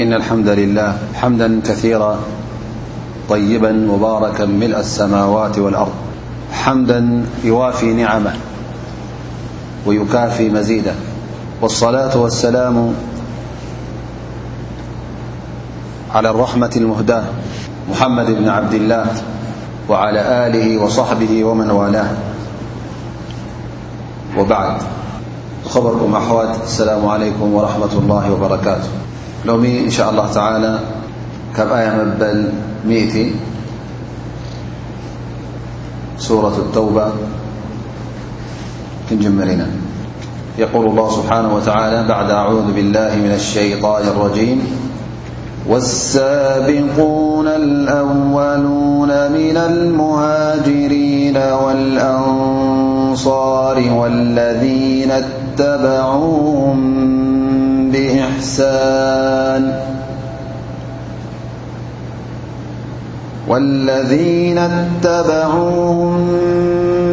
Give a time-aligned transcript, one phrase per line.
[0.00, 2.18] إن الحمد لله حمدا كثيرا
[3.30, 5.92] طيبا مباركا ملء السماوات والأرض
[6.52, 8.32] حمدا يوافي نعمه
[9.86, 10.94] ويكافي مزيده
[11.62, 12.94] والصلاة والسلام
[16.14, 17.24] على الرحمة المهداة
[17.90, 19.06] محمد بن عبد الله
[19.88, 22.10] وعلى آله وصحبه ومن والاه
[24.38, 24.76] وبعد
[25.64, 28.88] خرم أو السلام عليكم ورحمة الله وبركاته
[29.50, 30.78] ومإن شاء الله تعالى
[31.58, 33.28] آي مبلئ
[36.18, 37.08] سورة التوبة
[39.12, 39.66] نمرنا
[40.58, 44.62] يقول الله سبحانه وتعالى بعد أعوذ بالله من الشيطان الرجيم
[45.68, 56.88] والسابقون الأولون من المهاجرين والأنصار والذين اتبعوهم
[63.48, 66.28] والذين اتبعوهم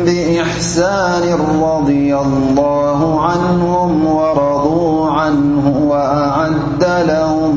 [0.06, 1.24] بإحسان
[1.62, 7.54] رضي الله عنهم ورضوا عنه وأعد له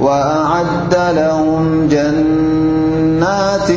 [0.00, 3.68] وأعد لهم جنات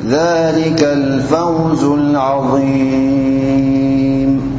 [0.06, 4.58] ذلك الفوز العظيم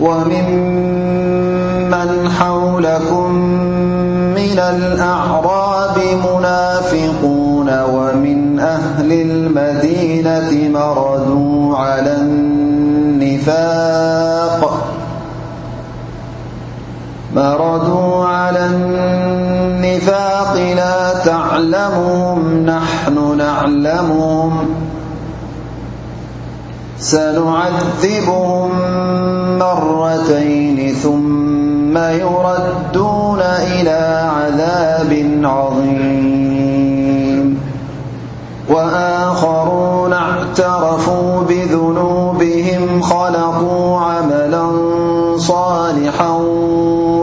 [0.00, 3.62] وممن حولكم
[4.54, 10.50] ن الأعراب منافقون ومن أهل المدينة
[17.34, 24.64] مردواا على النفاق لا تعلمهم نحن نعلمهم
[26.98, 28.70] سنعذبهم
[29.58, 33.98] مرتين ثم يردون إلى
[34.36, 37.58] عذاب عظيم
[38.70, 44.70] وآخرون اعترفوا بذنوبهم خلقوا عملا
[45.36, 46.30] صالحا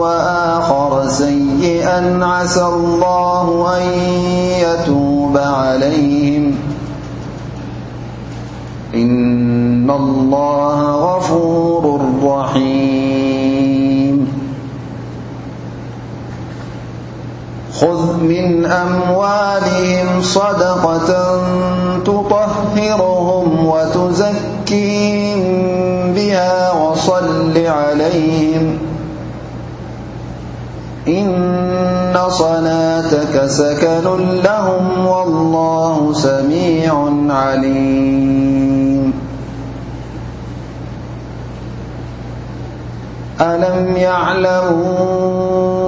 [0.00, 3.82] وآخر سيئا عسى الله أن
[4.62, 6.60] يتوب عليهمإن
[9.90, 12.99] الله غفور رحيم
[17.80, 21.40] خذ من أموالهم صدقة
[22.04, 25.34] تطهرهم وتزكي
[26.14, 28.78] بها وصل عليهم
[31.08, 39.12] إن صلاتك سكن لهم والله سميع عليم
[43.40, 45.80] ألم يعلموا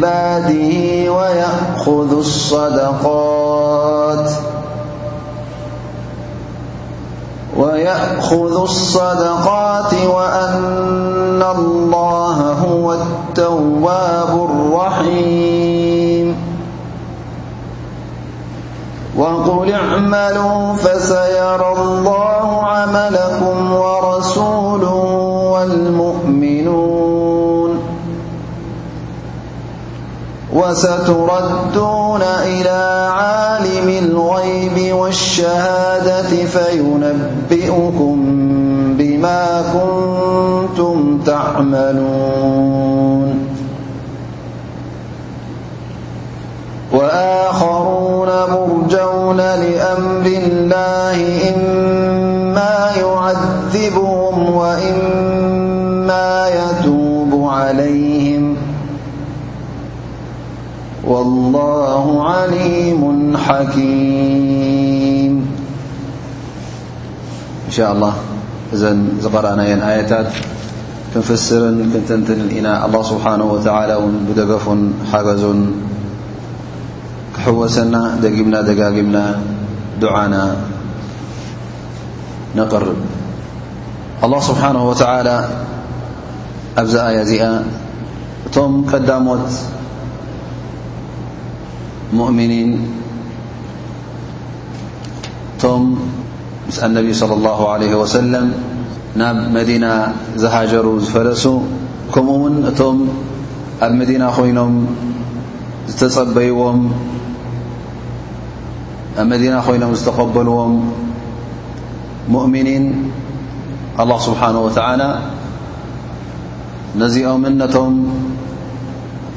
[0.00, 2.12] دهويأخذ
[8.60, 12.36] الصدقات وأن الله
[12.68, 16.36] هو التواب الرحيم
[19.16, 23.59] وقل اعملوا فسيرى الله عملكم
[30.62, 38.24] وستردون إلى عالم الغيب والشهادة فينبئكم
[38.98, 39.62] بما
[40.76, 43.48] كنتم تعملون
[46.94, 51.18] وآخرون برجون لأمر الله
[51.54, 58.29] إما يعذبهم وإما يتوب عليه
[61.12, 63.36] እን
[67.76, 68.14] ش الله
[68.74, 70.28] እዘን ዝقረአናየ ኣيታት
[71.12, 73.62] ክንፍስርን ክንተንተን ኢና الله ስብሓنه ول
[74.12, 74.80] ን ብደገፉን
[75.12, 75.60] ሓገዙን
[77.34, 79.16] ክሕወሰና ደጊምና ደጋጊምና
[80.02, 80.34] دዓና
[82.60, 82.98] نقርብ
[84.24, 85.28] الله ስብሓنه وعل
[86.80, 87.42] ኣብዚ ኣي እዚኣ
[88.46, 89.46] እቶም ቀዳሞት
[92.18, 92.70] ሙؤምኒን
[95.54, 95.82] እቶም
[96.68, 98.48] ምስ ኣነቢይ صለى ላه عለ ወሰለም
[99.20, 99.86] ናብ መዲና
[100.42, 101.44] ዝሃጀሩ ዝፈለሱ
[102.14, 102.98] ከምኡ እውን እቶም
[103.86, 104.74] ኣብ መዲና ኮይኖም
[105.90, 106.80] ዝተፀበይዎም
[109.22, 110.74] ኣብ መዲና ኮይኖም ዝተቐበልዎም
[112.34, 112.84] ሙؤምኒን
[114.02, 115.02] ኣله ስብሓነه ወተዓላ
[117.02, 117.94] ነዚኦም እነቶም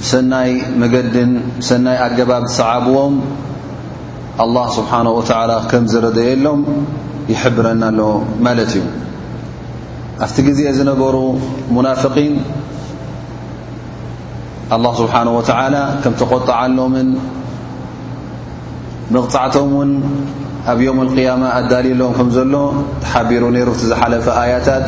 [0.09, 0.50] ሰናይ
[0.81, 1.31] መገድን
[1.69, 3.13] ሰናይ ኣገባብ ሰዓብዎም
[4.44, 6.59] ኣه ስብሓንه ወላ ከም ዝረደየሎም
[7.31, 8.00] ይሕብረናኣሎ
[8.45, 8.81] ማለት እዩ
[10.25, 11.15] ኣብቲ ግዜ ዝነበሩ
[11.77, 12.33] ሙናፍقን
[14.75, 15.50] ኣ ስብሓነه ወተ
[16.03, 17.09] ከም ተቆጣዓሎምን
[19.15, 19.91] መቕፃዕቶም ውን
[20.71, 22.53] ኣብ የም اقያማ ኣዳልሎዎም ከም ዘሎ
[23.03, 24.88] ተሓቢሩ ነሩ እቲ ዝሓለፈ ኣያታት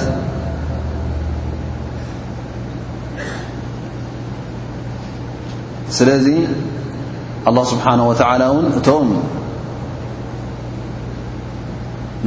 [5.98, 6.28] ስለዚ
[7.50, 9.08] ኣلله ስብሓነه ወተዓላ ውን እቶም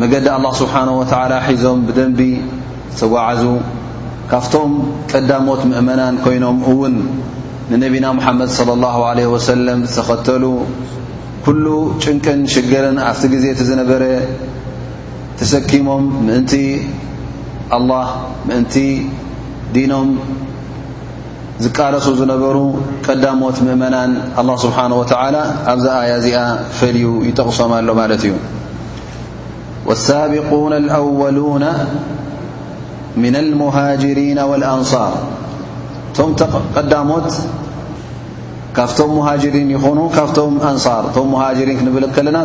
[0.02, 2.20] መገዲ ኣلላه ስብሓነه ወተዓላ ሒዞም ብደንቢ
[2.98, 3.42] ዝተጓዓዙ
[4.30, 4.72] ካብቶም
[5.10, 6.94] ጠዳሞት ምእመናን ኮይኖም ውን
[7.70, 10.44] ንነቢና መሓመድ صለى الله عለه ወሰለም ዝተኸተሉ
[11.44, 11.64] ኩሉ
[12.02, 14.02] ጭንቅን ሽገርን ኣብቲ ግዜ ቲ ዝነበረ
[15.38, 16.52] ተሰኪሞም ምእንቲ
[17.76, 17.90] ኣላ
[18.48, 18.74] ምእንቲ
[19.74, 20.08] ዲኖም
[21.64, 22.58] ዝቃለሱ ዝነበሩ
[23.06, 24.10] ቀዳሞት ምእመናን
[24.40, 25.02] لله ስብሓه و
[25.70, 26.38] ኣብዚ ኣያ ዚኣ
[26.78, 28.32] ፈልዩ ይጠቕሶምሎ ማለት እዩ
[30.32, 30.76] ቢ ول
[34.04, 34.20] ሪ
[34.50, 35.16] وኣንር
[36.16, 36.40] ቶ
[36.76, 37.28] ቀዳሞት
[38.76, 40.76] ካብቶም ሃሪን ይኑ ካም ኣን
[41.68, 42.38] ሪን ክብል ከለና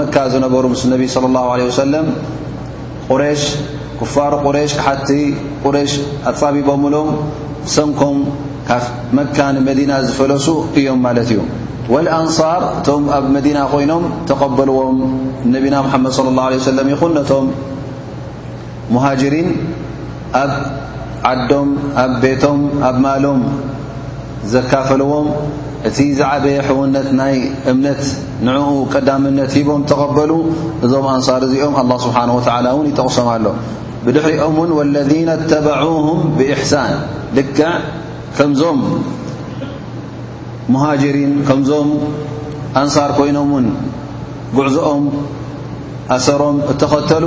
[0.00, 0.84] መካ ዝነበሩ ስ
[1.14, 1.94] صى له عه ሰለ
[4.14, 5.08] ፋር ቁሬሽ ሓቲ
[5.62, 5.92] ቁሬሽ
[6.30, 7.08] ኣጻቢምሎም
[7.74, 8.18] ሰንኮም
[8.68, 8.72] ካ
[9.16, 10.46] መካን መዲና ዝፈለሱ
[10.78, 11.40] እዮም ማለት እዩ
[11.92, 14.98] والأንصር እቶም ኣብ መዲና ኮይኖም ተقበልዎም
[15.54, 17.46] نቢና محመድ صى الله عليه وسለم ይኹን ነቶም
[18.94, 19.48] مهجሪን
[20.42, 20.50] ኣብ
[21.30, 21.68] ዓዶም
[22.02, 23.40] ኣብ ቤቶም ኣ ማሎም
[24.52, 25.26] ዘካፈልዎም
[25.88, 27.34] እቲ ዝዓበየ ሕውነት ናይ
[27.72, 28.02] እምነት
[28.46, 30.32] ንعኡ ቀዳምነት ሂቦም ተقበሉ
[30.84, 33.44] እዞም ኣንصር እዚኦም الله ስبሓنه وعل ን ይጠቕሶም ኣሎ
[34.04, 35.98] بድሕሪኦም ን والذن اتبعه
[36.36, 36.92] بإحሳن
[38.38, 38.76] ከምዞም
[40.72, 41.88] ሙሃጅሪን ከምዞም
[42.80, 43.64] ኣንሳር ኮይኖምውን
[44.56, 45.04] ጉዕዝኦም
[46.16, 47.24] ኣሰሮም እተኸተሉ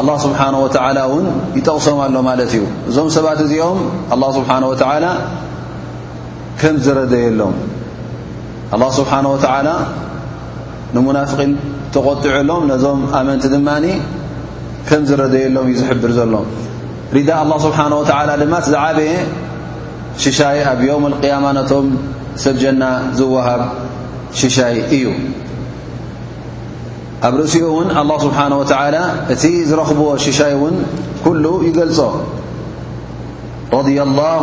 [0.00, 1.26] ኣላه ስብሓን ወተዓላ እውን
[1.58, 3.78] ይጠቕሶም ኣሎ ማለት እዩ እዞም ሰባት እዚኦም
[4.16, 5.04] ኣላ ስብሓን ወተዓላ
[6.62, 7.54] ከም ዝረደየሎም
[8.76, 9.68] ኣላ ስብሓነه ወተዓላ
[10.96, 11.52] ንሙናፍቒን
[11.94, 13.86] ተቆጢዑሎም ነዞም ኣመንቲ ድማኒ
[14.90, 16.34] ከምዝረደየሎም እዩ ዝሕብር ዘሎ
[17.18, 19.12] ሪዳ ኣ ስብሓነ ወተላ ድማ ዝዓበየ
[20.18, 21.86] ي ኣب يوم القيامة نتم
[22.44, 22.82] سجن
[23.18, 23.62] زوهب
[24.38, 25.04] ششي እዩ
[27.22, 29.02] ب رእسኡ ون الله سبحانه وتعالى
[29.32, 30.74] እت زرخبዎ شي ون
[31.26, 31.44] كل
[31.78, 31.90] يل
[33.74, 34.42] رضي الله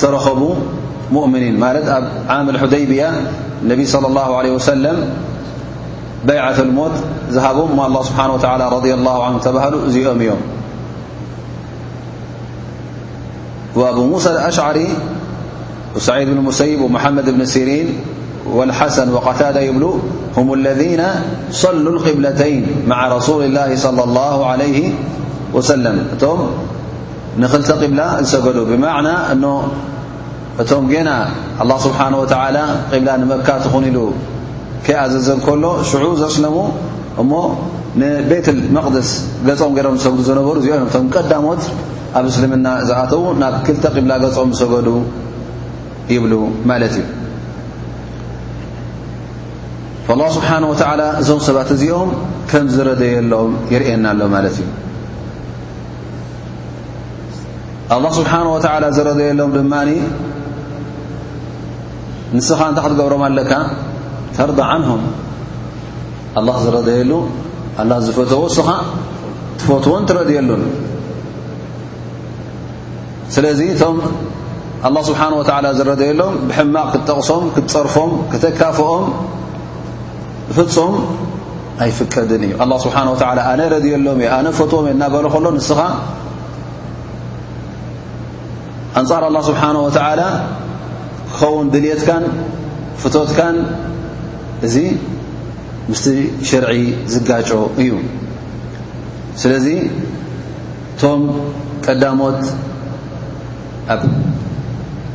[0.00, 0.54] ترخب
[1.12, 1.48] مؤمني
[2.28, 3.02] عمل حديبي
[3.68, 4.96] ن صلى الله عليه وسلم
[6.28, 6.96] بعة المت
[7.36, 9.36] هم الله سبنه وى رضي الله عنه
[10.06, 10.40] ل م يم
[14.26, 14.86] ى اأع
[15.96, 17.88] وسد ن مسይب ومحمድ ن سرን
[18.56, 19.90] والሓسن وقታد يብلو
[20.36, 21.02] هم الذين
[21.62, 24.80] صلو لقبلተين مع رسول الله صلى الله عليه
[25.56, 28.00] وسلم ክ قبل
[28.34, 28.72] ዝሰገዱ ብ
[30.60, 30.74] እቶ
[31.08, 31.10] ና
[31.62, 32.42] الله سبሓنه وتع
[32.92, 33.48] قبላ መካ
[33.96, 33.96] ሉ
[34.86, 34.92] ከ
[35.44, 36.56] ከሎ شع ዘስለሙ
[37.22, 37.32] እሞ
[38.00, 39.08] نቤيት المقدስ
[39.48, 40.66] ገም ገሮም ዝሰግ ዝነበሩ እዚ
[41.14, 41.62] ቀዳሞት
[42.18, 44.86] ኣብ እسልምና ዝኣተዉ ናብ ክلተ قبላ ገጾም ዝሰገዱ
[46.14, 46.32] ይብሉ
[46.70, 47.04] ማለት እዩ
[50.18, 52.10] ላ ስብሓን ወተላ እዞም ሰባት እዚኦም
[52.50, 54.66] ከም ዝረዘየሎም የርእየና ኣሎ ማለት እዩ
[57.96, 59.90] ኣ ስብሓን ወተላ ዝረዘየሎም ድማኒ
[62.36, 63.52] ንስኻ እንታይ ክትገብሮም ኣለካ
[64.36, 65.02] ተርዳ ዓንሁም
[66.38, 67.12] ኣላ ዝረደየሉ
[67.82, 68.68] ኣ ዝፈትዎ ስኻ
[69.58, 70.64] ትፈትዎን ትረድየሉን
[73.34, 73.60] ስለዚ
[73.94, 74.00] ም
[74.86, 79.04] ኣه ስብሓ ወላ ዝረድየሎም ብሕማቕ ክጠቕሶም ክትፀርፎም ክተካፍኦም
[80.56, 80.94] ብፍፁም
[81.84, 82.52] ኣይፍቀድን እዩ
[82.84, 83.16] ስብሓ ወ
[83.50, 85.80] ኣነ ረድየሎም እዩ ኣነ ፈትዎም የናበለ ከሎ ንስኻ
[89.00, 90.20] ኣንፃር ኣላ ስብሓን ወተላ
[91.32, 92.24] ክኸውን ድልትካን
[93.02, 93.56] ፍቶትካን
[94.66, 94.76] እዚ
[95.90, 96.06] ምስቲ
[96.50, 96.76] ሸርዒ
[97.12, 97.50] ዝጋጮ
[97.82, 97.90] እዩ
[99.42, 99.66] ስለዚ
[100.96, 101.20] እቶም
[101.84, 102.48] ቀዳሞትኣ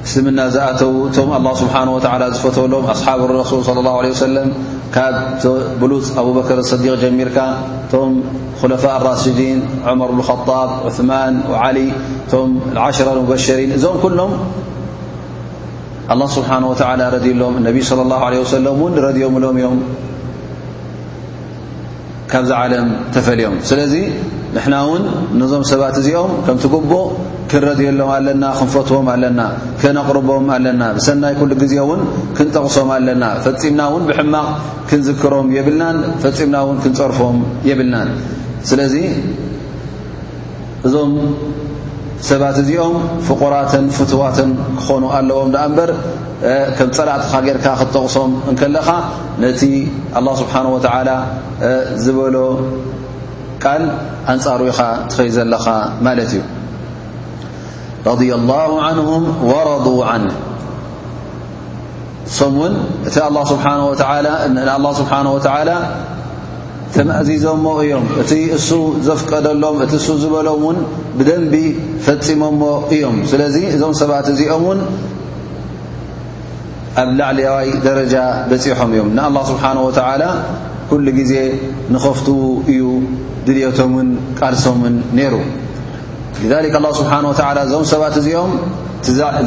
[0.08, 4.48] اسمና زኣተو الله سبحنه وتعلى ዝفتሎም أصحب رسول صلى الله عليه وسلم
[5.81, 5.91] بل
[6.22, 7.29] أببكر صديق جمر
[7.91, 7.93] ቶ
[8.62, 11.88] خلفاء الراشدين عمر ب اخطاب عثمن وعلي
[12.31, 12.34] ቶ
[12.86, 14.20] ا10ر المبشرين እዞم كل
[16.13, 19.58] الله سبحنه وعلى رሎም اني صل الله عله وسلم ريمሎم
[22.62, 22.88] علم
[23.27, 23.81] ፈلም ل
[24.58, 24.74] نحن
[25.41, 26.24] نዞم ባت እዚኦ
[27.51, 29.41] ክንረድየሎም ኣለና ክንፈትዎም ኣለና
[29.81, 32.01] ክነቕርቦም ኣለና ብሰናይ ኩሉ ግዜ እውን
[32.38, 34.48] ክንጠቕሶም ኣለና ፈፂምና እውን ብሕማቕ
[34.89, 37.38] ክንዝክሮም የብልናን ፈፂምና እውን ክንፀርፎም
[37.70, 38.12] የብልናን
[38.70, 38.96] ስለዚ
[40.88, 41.12] እዞም
[42.29, 42.96] ሰባት እዚኦም
[43.27, 45.91] ፍቁራትን ፍትዋትን ክኾኑ ኣለዎም ዳኣ እምበር
[46.77, 48.88] ከም ፀላእትኻ ጌርካ ክትጠቕሶም እንከለኻ
[49.46, 49.62] ነቲ
[50.20, 51.10] ኣላ ስብሓን ወተዓላ
[52.05, 52.36] ዝበሎ
[53.65, 53.84] ቃል
[54.36, 54.79] ኣንፃርኢኻ
[55.12, 55.65] ትኸይ ዘለኻ
[56.08, 56.41] ማለት እዩ
[58.08, 60.24] ረض الላه عንهም وረض عን
[62.29, 62.74] እሶም ውን
[63.08, 63.86] እ ه ስብሓነه
[65.36, 65.70] ወተላ
[66.96, 68.70] ተማእዚዞሞ እዮም እቲ እሱ
[69.08, 70.77] ዘፍቀደሎም እቲ እሱ ዝበሎም ውን
[71.17, 71.53] ብደንቢ
[72.05, 72.62] ፈፂሞሞ
[72.96, 74.79] እዮም ስለዚ እዞም ሰባት እዚኦም ውን
[77.03, 78.15] ኣብ ላዕለዋይ ደረጃ
[78.50, 80.24] በፂሖም እዮም ንኣلله ስብሓነه وተላ
[80.91, 81.34] ኩሉ ግዜ
[81.93, 82.27] ንኸፍት
[82.74, 82.81] እዩ
[83.46, 85.34] ድልየቶምን ቃልሶምን ነይሩ
[86.39, 87.31] ذ لله ስብሓه و
[87.63, 88.51] እዞም ሰባት እዚኦም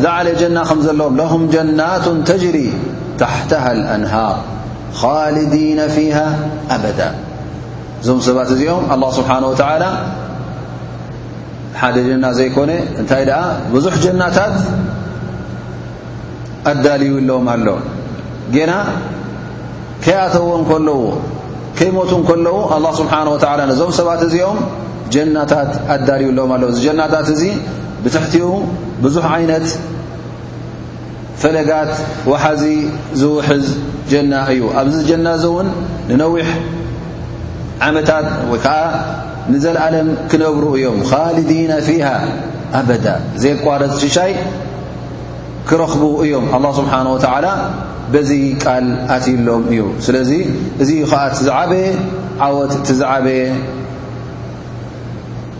[0.02, 2.56] ዝዓለ ጀና ከ ዘለዎም ለهም ጀናቱ ተجሪ
[3.20, 4.36] ታحተه الأንሃር
[5.00, 6.16] خልዲيና ፊه
[6.74, 7.00] ኣበዳ
[8.02, 9.52] እዞም ሰባት እዚኦም لله ስብሓه و
[11.80, 13.40] ሓደ ና ዘይኮነ እንታይ ኣ
[13.72, 14.56] ብዙሕ ጀናታት
[16.70, 17.66] ኣዳልዩ ኣለዎም ኣሎ
[18.54, 18.72] ጌና
[20.04, 20.48] ከኣተዎ
[20.88, 20.90] ለ
[21.78, 24.58] ከይሞቱ እከለዉ لله ስብሓه و ነዞም ሰባት እዚኦም
[25.14, 27.42] ጀናታት ኣዳርዩሎም ኣለው እዚ ጀናታት እዚ
[28.04, 28.46] ብትሕቲኡ
[29.04, 29.66] ብዙሕ ዓይነት
[31.42, 31.92] ፈለጋት
[32.30, 32.62] ዋሓዚ
[33.20, 33.66] ዝውሕዝ
[34.10, 35.68] ጀና እዩ ኣብዚ ጀና እዚ እውን
[36.10, 36.48] ንነዊሕ
[37.86, 38.78] ዓመታት ወይ ከዓ
[39.52, 42.06] ንዘለኣለም ክነብሩ እዮም ካልዲና ፊሃ
[42.80, 42.88] ኣበ
[43.42, 44.32] ዘይቋረፅ ሽሻይ
[45.68, 47.46] ክረኽቡ እዮም ኣله ስብሓንه ወላ
[48.12, 48.30] በዚ
[48.64, 50.30] ቃል ኣትዩሎም እዩ ስለዚ
[50.82, 51.86] እዚ ከዓ እትዝዓበየ
[52.46, 53.40] ዓወት ትዝዓበየ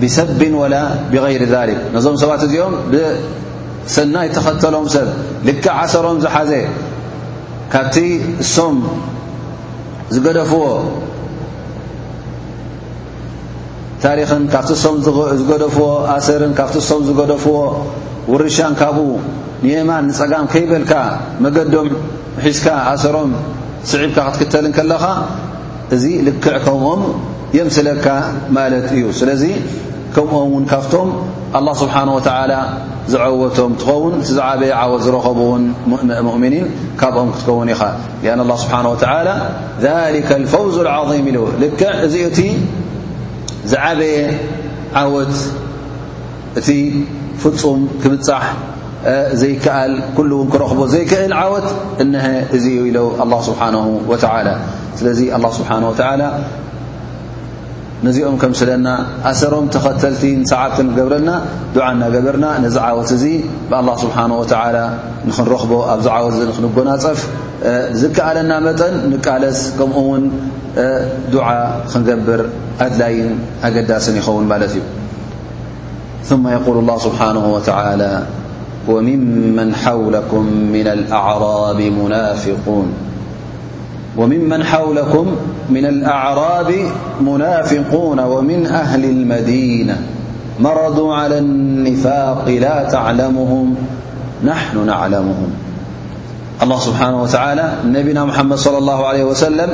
[0.00, 0.28] ብሰብ
[0.60, 0.74] ወላ
[1.10, 5.06] ብይር ልክ ነዞም ሰባት እዚኦም ብሰናይ ተኸተሎም ሰብ
[5.48, 6.52] ልክዕ ኣሰሮም ዝሓዘ
[7.72, 7.96] ካብቲ
[8.44, 8.76] እሶም
[10.14, 10.64] ዝገደፍዎ
[14.04, 14.96] ታሪኽን ካብቲ እሶም
[15.40, 17.56] ዝገደፍዎ ኣሰርን ካብቲ እሶም ዝገደፍዎ
[18.32, 18.98] ውርሻን ካብኡ
[19.64, 20.92] ንየማን ንፀጋም ከይበልካ
[21.44, 21.88] መገዶም
[22.46, 23.30] ሒዝካ ኣሰሮም
[23.90, 25.04] ስዒብካ ክትክተልን ከለኻ
[25.94, 27.00] እዚ ልክዕ ከምኦም
[27.56, 28.06] የምስለካ
[28.56, 29.42] ማለት እዩ ስለዚ
[30.16, 31.08] ከምኦም ካብቶም
[31.66, 32.18] له ስብሓه و
[33.12, 35.62] ዝወቶም ትኸውን እቲ ዝበየ ወት ዝረከብውን
[36.34, 36.66] ؤምኒን
[37.00, 37.82] ካብኦም ክትከውን ኢ ه
[38.62, 39.04] ስብه و ذ
[40.52, 41.40] ፈوዝ اعظም ኢ ል
[42.06, 42.38] እዚኡ እቲ
[43.70, 44.16] ዝዓበየ
[45.02, 45.34] ዓወት
[46.58, 46.68] እቲ
[47.42, 48.44] ፍፁም ክብፃሕ
[49.40, 49.92] ዘይከኣል
[50.30, 51.68] ل ውን ክረኽቦ ዘይክእል ዓወት
[52.02, 53.74] እሀ እዚ ኢ لله ስብሓه
[54.10, 54.12] و
[54.98, 55.20] ስለዚ
[55.56, 55.70] ስብه
[58.06, 58.88] ነዚኦም ከምስለና
[59.30, 61.30] ኣሰሮም ተኸተልቲን ሰዓብክንገብረልና
[61.76, 63.24] ዱዓ እናገበርና ነዚ ዓወት እዚ
[63.70, 64.44] ብኣله ስብሓንه ወ
[65.28, 67.20] ንኽንረኽቦ ኣብዚ ዓወት እዚ ክንጎናፀፍ
[68.00, 70.24] ዝከኣለና መጠን ንቃለስ ከምኡ ውን
[71.34, 71.46] ዱዓ
[71.90, 72.40] ክንገብር
[72.86, 73.30] ኣድላይን
[73.68, 74.82] ኣገዳስን ይኸውን ማለት እዩ
[76.28, 77.56] ثማ የقል الላه ስብሓንه و
[78.92, 80.88] ወምመን ሓውለኩም ምና
[81.20, 82.86] ኣዕራብ ሙናፊقን
[84.16, 85.26] وممن حولكم
[85.70, 86.72] من الأعراب
[87.20, 89.96] منافقون ومن أهل المدينة
[90.60, 93.74] مرضوا على النفاق لا تعلمهم
[94.44, 95.50] نحن نعلمهم
[96.62, 99.68] الله سبحانه وتعالى نبينا محمد- صلى الله عليه وسلم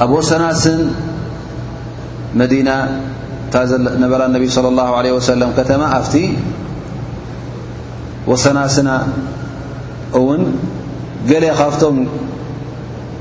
[0.00, 0.90] أب وسناسن
[2.34, 3.00] مدينة
[3.76, 6.36] نبرا انبي صلى الله عليه وسلم كتما أفتي
[8.26, 9.06] وسناسنا
[10.14, 10.54] ون
[11.28, 11.96] ገሌ ካብቶም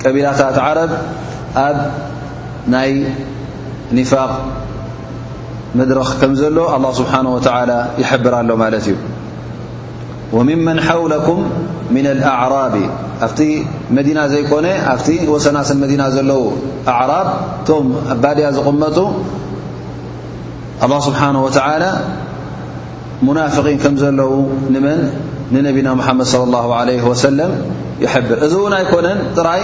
[0.04, 0.92] ቀቢላታት ዓረብ
[1.66, 1.78] ኣብ
[2.74, 2.92] ናይ
[3.98, 4.34] ኒፋق
[5.80, 7.38] መድረኽ ከም ዘሎ لله ስሓه و
[8.02, 8.96] ይحብር ኣሎ ማለት እዩ
[10.36, 11.40] وምመን حولኩም
[11.96, 12.76] ምن الኣعራቢ
[13.26, 13.40] ኣብቲ
[13.98, 16.42] መዲና ዘይኮነ ኣቲ ወሰናስን መዲና ዘለው
[16.92, 17.28] ኣعራብ
[17.68, 17.86] ቶም
[18.24, 18.98] ባድያ ዝቕመጡ
[20.82, 21.50] لله ስሓنه و
[23.28, 24.32] ሙናفقን ከም ዘለዉ
[24.74, 25.02] ንመን
[25.54, 27.40] ንነቢና مሓመድ صلى لله عله وሰለ
[28.04, 29.62] ይብር እዚ እውን ኣይኮነን ጥራይ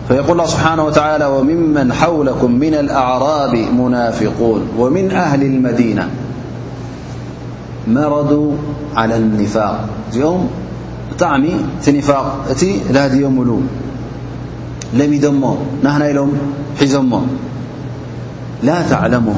[0.07, 6.05] فيقل لله ስبحنه وتعلى وممن حولكم من الأعراب منافقون ومن أهل المدينة
[7.95, 8.31] መرض
[8.99, 9.75] على النفاق
[10.09, 10.41] እዚኦም
[11.09, 11.45] ብጣዕሚ
[11.83, 12.61] ቲ نፋق እቲ
[12.95, 13.49] لدي ሉ
[14.97, 15.41] ለمደሞ
[15.85, 16.29] ናهናሎም
[16.79, 17.11] ሒዘሞ
[18.67, 19.37] لا تعلمه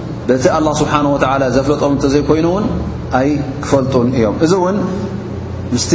[0.29, 2.63] بت الله سبحانه وتعالى فلم يكين ون
[3.15, 4.75] أي كفلتن እيم ذ ون
[5.73, 5.93] مست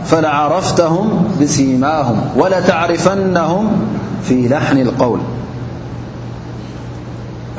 [0.09, 1.05] فلعرفتهم
[1.41, 3.63] بسماهم ولتعرفنهم
[4.23, 5.19] في لحن القول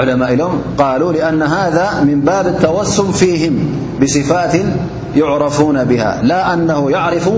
[0.00, 3.58] علماء إلم قالوا لأن هذا من باب التوسم فيهم
[4.02, 4.54] بصفات
[5.16, 7.30] يعرفون بها لا أنه يعرف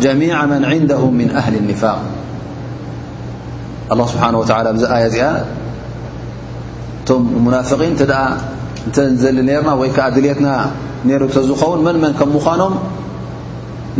[0.00, 1.98] جميع من عنده من أهل النفاق
[3.92, 5.42] الله سبحانه وتعالى ب آي ي
[7.44, 8.02] منافقين ت
[8.94, 8.98] ت
[9.36, 10.54] ل نرنا ويك دليتنا
[11.06, 12.74] نر تزخون منمن كم مانم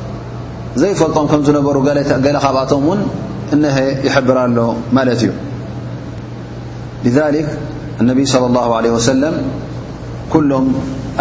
[0.79, 0.83] ፈጦ
[1.75, 1.99] ሩ ل
[2.43, 2.99] ካኣቶ ን
[3.63, 3.65] ن
[4.07, 4.57] يحبرሎ
[4.95, 5.23] ማ እዩ
[7.05, 7.47] لذلك
[8.01, 9.35] الن صلى الله عليه وسلم
[10.33, 10.65] كሎም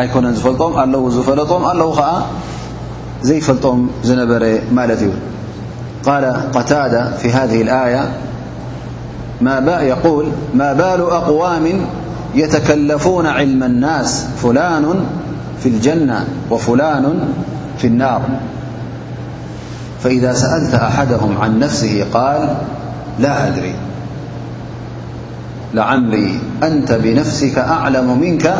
[0.00, 1.80] ኣيكن ዝፈلጦም ኣለው ዝፈጦም ኣዉ
[3.28, 4.44] ዘይፈلጦም ዝነበረ
[4.76, 5.02] ማ እዩ
[6.06, 6.24] قال
[6.56, 6.72] قታ
[7.20, 7.56] ف ذه
[9.90, 10.26] ية ول
[10.68, 11.66] ا بال أقوام
[12.42, 14.10] يتكلفون علم الناس
[14.40, 14.84] فلن
[15.60, 16.18] في الجنة
[16.52, 17.04] وفلن
[17.80, 18.20] في النر
[20.02, 22.56] فإذا سألت أحدهم عن نفسه قال
[23.18, 23.74] لا أدري
[25.74, 28.54] لعمري أنت بنفسك أعلم منك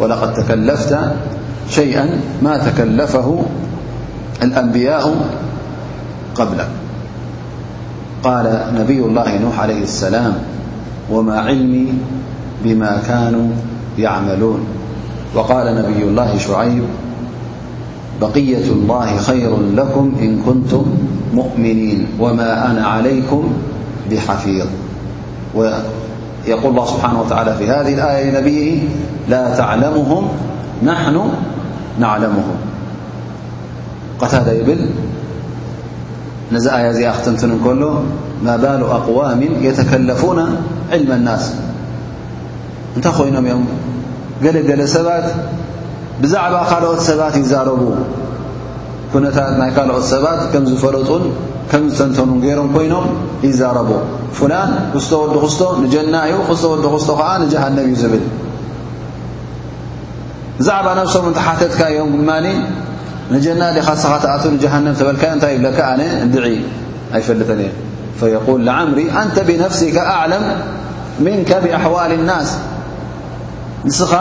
[0.00, 3.42] ولقد تكلفت شيئا ما تكلفه
[4.42, 5.14] الأنبياء
[6.36, 6.66] قبلك
[8.24, 10.32] قال نبي الله نوح عليه السلام
[11.12, 11.88] وما علمي
[12.64, 13.48] بما كانوا
[13.98, 14.64] يعملون
[15.34, 16.84] وقال نبي الله شعيب
[18.20, 20.84] بقية الله خير لكم إن كنتم
[21.34, 23.48] مؤمنين وما أنا عليكم
[24.10, 24.66] بحفيظ
[25.54, 28.78] ويقول الله سبحانه وتعالى في هذه الآية لنبيه
[29.28, 30.28] لا تعلمهم
[30.84, 31.20] نحن
[32.00, 32.54] نعلمهم
[34.20, 34.86] قتهذا يبل
[36.52, 38.02] نزآيازيأختنتن كله
[38.44, 40.38] ما بال أقوام يتكلفون
[40.92, 41.54] علم الناس
[42.96, 43.66] أنتأخذ نميم
[44.44, 45.26] ገለገለ ሰባት
[46.22, 47.78] ብዛዕባ ካልኦት ሰባት ይዛረቡ
[49.12, 51.24] ኩነታት ናይ ካልኦት ሰባት ከም ዝፈለጡን
[51.70, 53.06] ከም ዝተንተኑን ገይሮም ኮይኖም
[53.46, 53.90] ይዛረቡ
[54.38, 58.24] ፍላን ክስቶ ወዲ ክስቶ ንጀና እዩ ክስቶ ወዲ ክስቶ ከዓ ንጀሃነብ እዩ ዝብል
[60.58, 62.32] ብዛዕባ ነብሶም እን ሓተትካ እዮም ማ
[63.34, 66.02] ንጀና ዲኻስኻትኣቱ ንጀሃንብ ተበልካዮ እንታይ ይብለካ ኣነ
[66.34, 66.46] ድዒ
[67.16, 67.68] ኣይፈልጠን እ
[68.20, 70.44] ፈል ዓምሪ ኣንተ ብነፍሲከ ኣዕለም
[71.24, 72.50] ምንከ ብኣሕዋል ናስ
[73.88, 74.12] ንስኻ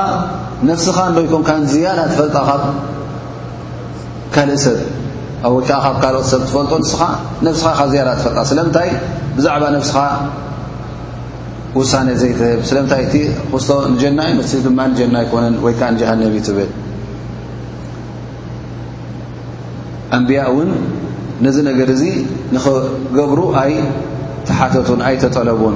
[0.70, 2.62] ነፍስኻ እንዶ ይኮንካዝያዳ ትፈልጣ ካብ
[4.36, 4.78] ካልእ ሰብ
[5.56, 6.90] ወይከዓ ካብ ካልኦት ሰብ ትፈልጦ ንስ
[7.60, 8.90] ስኻ ካብ ዝያዳ ትፈልጣ ስለምንታይ
[9.38, 9.98] ብዛዕባ ነፍስኻ
[11.80, 13.14] ውሳነ ዘይትብ ስለምንታይ እቲ
[13.52, 14.20] ክስቶ ንጀና
[14.66, 16.70] ድማ ንጀና ኣይኮነን ወይከዓ ንጃሃነብእ ትብል
[20.18, 20.70] ኣንቢያ እውን
[21.46, 22.04] ነዚ ነገር እዚ
[22.56, 23.72] ንክገብሩ ኣይ
[24.48, 25.76] ተሓተቱን ኣይ ተጠለቡን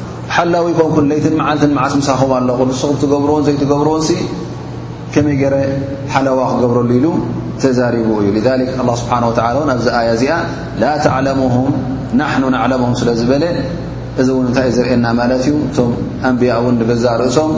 [0.35, 4.03] ሓላዊ ይኮንኩን ለይትን መዓልትን መዓስ ምሳኹም ኣለኹን ንስኹም ትገብርዎን ዘይትገብርዎን
[5.13, 5.55] ከመይ ገረ
[6.13, 7.07] ሓለዋ ክገብረሉ ኢሉ
[7.61, 8.29] ተዛሪቡ እዩ
[8.81, 10.35] ኣ ስብሓን ወላ እን ኣብዚ ኣያ እዚኣ
[10.81, 11.67] ላ ተዕለሙም
[12.19, 13.43] ናሕኑ ናዕለምም ስለ ዝበለ
[14.21, 15.91] እዚ እውን እንታይ እዩ ዘርእና ማለት እዩ እቶም
[16.31, 17.51] ኣንብያ እውን ንገዛእ ርእሶም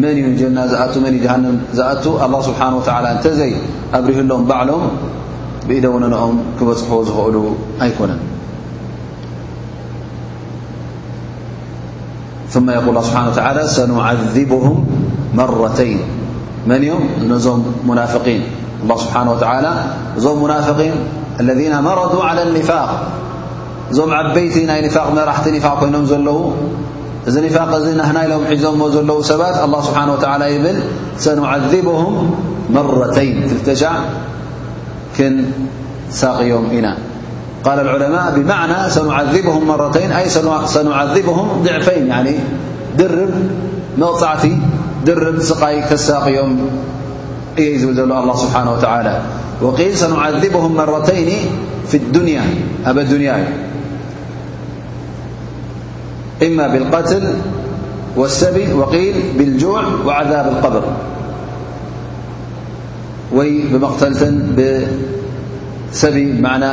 [0.00, 2.82] መን እዩ ንጀና ዝኣ መን ጃሃንም ዝኣቱ ኣ ስብሓን ወ
[3.14, 3.52] እንተዘይ
[3.98, 4.84] ኣብሪህሎም በዕሎም
[5.68, 7.36] ብኢደ ወነንኦም ክበፅሕዎ ዝክእሉ
[7.84, 8.20] ኣይኮነን
[12.52, 14.86] ثم يقول الله سبحانه و تعالى سنعذبهم
[15.34, 15.98] مرتين
[16.66, 18.42] من يم نم منافقين
[18.84, 19.72] الله سبحانه وتعالى
[20.20, 20.94] م منافقين
[21.40, 22.90] الذين مرضوا على النفاق
[23.96, 26.38] زم عبيت ي نفاق مرحت نفاق كينم لو
[27.34, 27.68] ذ نفاق
[28.00, 30.76] نهنا لم حم لو سبات الله سبحانه وتعالى يبل
[31.24, 32.12] سنعذبهم
[32.76, 33.94] مرتين تلتشع
[35.16, 35.34] كن
[36.20, 37.11] ساقيم نا
[37.64, 42.34] قال العلماء بمعنى سنعذبهم مرتين أسنعذبهم ضعفين عن
[43.00, 43.30] رب
[44.00, 46.60] ع صقي كلساقيوم
[47.58, 49.20] يل الله سبحانه وتعالى
[49.62, 51.28] وقيل سنعذبهم مرتين
[51.88, 52.44] فيدنيا
[56.42, 57.34] إما بالقتل
[58.16, 60.82] والسبي وقيل بالجوع وعذاب القبر
[63.72, 64.32] مقتلة
[65.92, 66.72] بسي معنى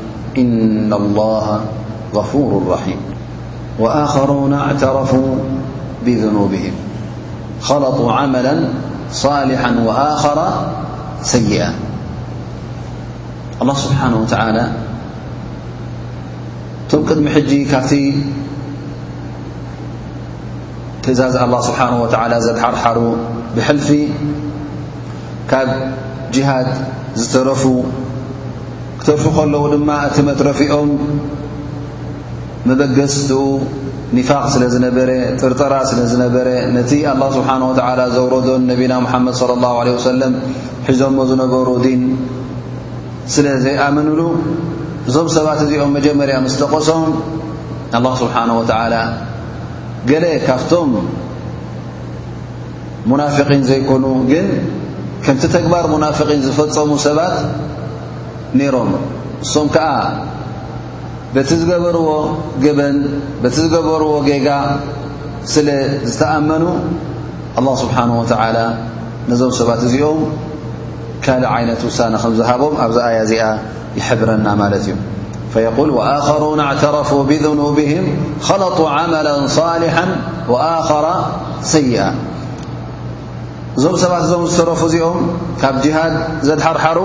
[0.37, 1.61] إن الله
[2.15, 2.97] غفور رحيم
[3.79, 5.35] وآخرون اعترفوا
[6.05, 6.71] بذنوبهم
[7.61, 8.63] خلطوا عملا
[9.11, 10.67] صالحا وآخر
[11.21, 11.73] سيئة
[13.61, 14.71] الله سبحانه وتعالى
[16.89, 18.23] تبقد محجي كتي
[21.03, 22.97] ت الله سبحانه وتعالى زدرحر
[23.57, 24.01] بحلفي
[25.49, 25.53] ك
[26.33, 26.67] جهاد
[27.19, 27.83] زترفوا
[29.01, 30.89] ክተርፉ ከለዉ ድማ እቲ መትረፊኦም
[32.69, 33.39] መበገስትኡ
[34.17, 35.09] ኒፋቅ ስለ ዝነበረ
[35.41, 40.33] ጥርጠራ ስለ ዝነበረ ነቲ ኣላ ስብሓነ ወተዓላ ዘውረዶን ነቢና ሙሓመድ صለ ላه ለه ወሰለም
[40.89, 42.03] ሒዞሞ ዝነበሩ ዲን
[43.35, 44.19] ስለ ዘይኣመንሉ
[45.09, 47.03] እዞም ሰባት እዚኦም መጀመርያ ምስ ተቐሶም
[47.97, 48.95] ኣላ ስብሓነه ወተዓላ
[50.11, 50.89] ገሌ ካብቶም
[53.11, 54.47] ሙናፊقን ዘይኮኑ ግን
[55.25, 57.35] ከምቲ ተግባር ሙናፊقን ዝፈፀሙ ሰባት
[58.73, 58.87] ሮም
[59.43, 59.89] ንሶም ከዓ
[61.35, 62.07] በቲ ዝገበርዎ
[62.63, 62.97] ገበን
[63.43, 64.47] በቲ ዝገበርዎ ጌጋ
[65.53, 65.67] ስለ
[66.11, 66.63] ዝተኣመኑ
[67.59, 68.49] الله ስብሓنه وعى
[69.29, 70.19] ነዞም ሰባት እዚኦም
[71.23, 73.43] ካልእ ዓይነት ውሳነ ከም ዝሃቦም ኣብዚ ኣያ እዚኣ
[73.99, 74.91] ይሕብረና ማለት እዩ
[75.53, 78.05] فيقል وኣخሩوና اعተረፉا ብذኑبهም
[78.47, 79.27] خለطا عመل
[79.59, 79.95] صሊح
[80.51, 81.05] وኣخራ
[81.73, 81.95] ሰይئ
[83.77, 85.19] እዞም ሰባት እዞም ዝሰረፉ እዚኦም
[85.61, 86.13] ካብ ጅሃድ
[86.47, 86.99] ዘድሓርሓሩ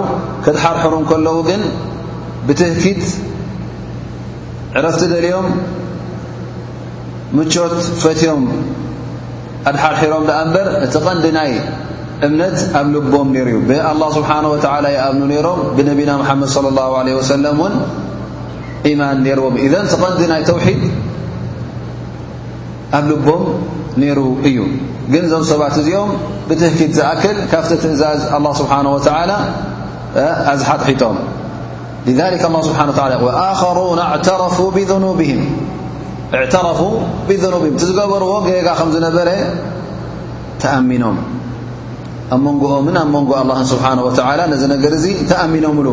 [0.44, 1.62] ክድሓርሕሩ ንከለዉ ግን
[2.46, 3.02] ብትህኪት
[4.79, 5.46] ዕረፍቲ ደልኦም
[7.37, 8.42] ምቾት ፈትዮም
[9.70, 11.50] ኣድሓርሒሮም ድኣ እንበር እቲ ቐንዲ ናይ
[12.26, 17.12] እምነት ኣብ ልቦም ነይሩ እዩ ብኣላه ስብሓንه ወተዓላ ይኣብኑ ነይሮም ብነቢና ምሓመድ صለى ه ለه
[17.18, 17.74] ወሰለም እውን
[18.90, 20.83] ኢማን ነርዎም ኢዘን እቲ ቐንዲ ናይ ተውሒድ
[22.98, 23.42] ኣብ ልቦም
[24.02, 24.59] ነይሩ እዩ
[25.12, 26.11] ግን እዞም ሰባት እዚኦም
[26.48, 28.88] ብትህኪት ዝኣክል ካብቲ ትእዛዝ ه ስብሓንه
[30.52, 31.16] ኣዝሓት ሒቶም
[32.18, 32.35] ذ ه
[32.68, 33.16] ስብሓን ይ
[33.68, 35.24] ኣሩና ረ
[36.37, 36.76] እዕተረፉ
[37.28, 39.28] ብኑብም ቲ ዝገበርዎ ገጋ ከም ዝነበረ
[40.62, 41.18] ተኣሚኖም
[42.35, 44.02] ኣብ መንጎኦምን ኣብ መንጎ ኣ ስብሓንه
[44.40, 45.88] ላ ነዚ ነገር ዚ ተኣሚኖምሉ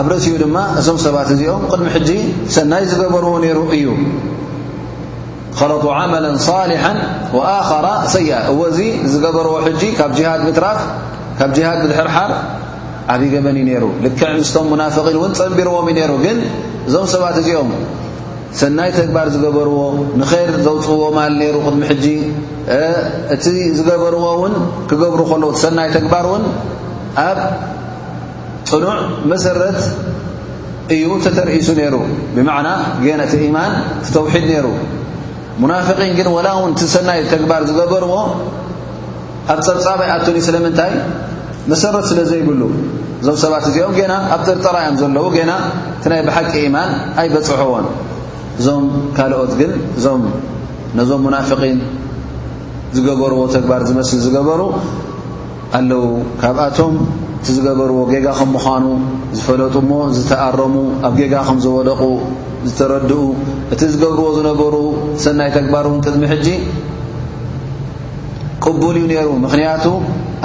[0.00, 2.10] ኣብ ርእሲኡ ድማ እዞም ሰባት እዚኦም ቅድሚ ሕጂ
[2.56, 3.84] ሰናይ ዝገበርዎ ነይሩ እዩ
[5.54, 6.92] خط عملا صلحا
[7.34, 8.18] وآخر ሰ
[8.52, 10.82] እو ዚ ዝገበርዎ ብ ه ራፍ
[11.40, 12.32] ካብ هድ ር ር
[13.14, 13.86] ዓብይ በን ر
[14.18, 14.30] ክዕ
[14.68, 15.06] ም مفق
[15.40, 16.38] ፀቢرዎም ሩ ግን
[16.88, 17.70] እዞ ሰባት እዚኦም
[18.60, 19.78] ሰናይ ግባر ዝገበርዎ
[20.20, 21.02] نر ዘوፅዎ
[21.70, 21.82] ድሚ
[23.34, 23.46] እቲ
[23.78, 24.24] ዝገበርዎ
[24.90, 25.20] ክገብر
[25.64, 26.26] ሰይ ግባር
[27.28, 27.38] ኣብ
[28.70, 28.96] ፅኑع
[29.30, 29.58] مሰረ
[30.94, 31.94] እዩ ተተرእሱ ሩ
[32.36, 33.60] بع ن ቲ ማ
[34.14, 34.68] ተوድ ر
[35.62, 38.12] ሙናፊቒን ግን ወላ እውን እቲ ሰናይ ተግባር ዝገበርዎ
[39.52, 40.92] ኣብ ፀብፃባይ ኣትኒ ስለምንታይ
[41.70, 42.60] መሰረት ስለ ዘይብሉ
[43.20, 45.52] እዞም ሰባት እዚኦም ገና ኣብ ጥርጠራዮም ዘለዉ ገና
[45.98, 46.90] እቲ ናይ ብሓቂ ኢማን
[47.22, 47.86] ኣይበፅሕዎን
[48.60, 48.84] እዞም
[49.16, 50.22] ካልኦት ግን እዞም
[50.98, 51.78] ነዞም ሙናፍቒን
[52.96, 54.62] ዝገበርዎ ተግባር ዝመስሊ ዝገበሩ
[55.78, 56.02] ኣለው
[56.42, 56.94] ካብኣቶም
[57.36, 58.84] እቲ ዝገበርዎ ጌጋ ከም ምዃኑ
[59.36, 60.74] ዝፈለጡ ሞ ዝተኣረሙ
[61.08, 62.02] ኣብ ጌጋ ከምዝወደቑ
[62.68, 63.14] ዝተረድኡ
[63.74, 64.74] እቲ ዝገብርዎ ዝነበሩ
[65.24, 66.48] ሰናይ ተግባር እውን ቅድሚ ሕጂ
[68.64, 69.84] ቅቡሉዩ ነሩ ምክንያቱ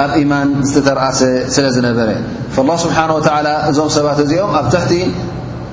[0.04, 1.22] ኣብ ኢማን ዝተተርእሰ
[1.56, 2.10] ስለ ዝነበረ
[2.62, 3.22] الله ስብሓናه و
[3.70, 4.94] እዞም ሰባት እዚኦም ኣብ ትሕቲ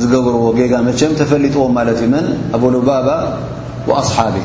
[0.00, 3.08] ዝገብርዎ ጌጋ መቸም ተፈሊጥዎም ማለት እዩ መን ኣበሉባባ
[4.02, 4.36] ኣصሓቢ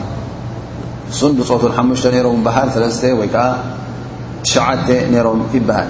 [1.10, 3.46] ንሱን ብፆቱን ሓሙሽተ ነሮም ይበሃል ሰለስተ ወይ ከዓ
[4.52, 5.90] ሸተ ነይሮም ይበሃል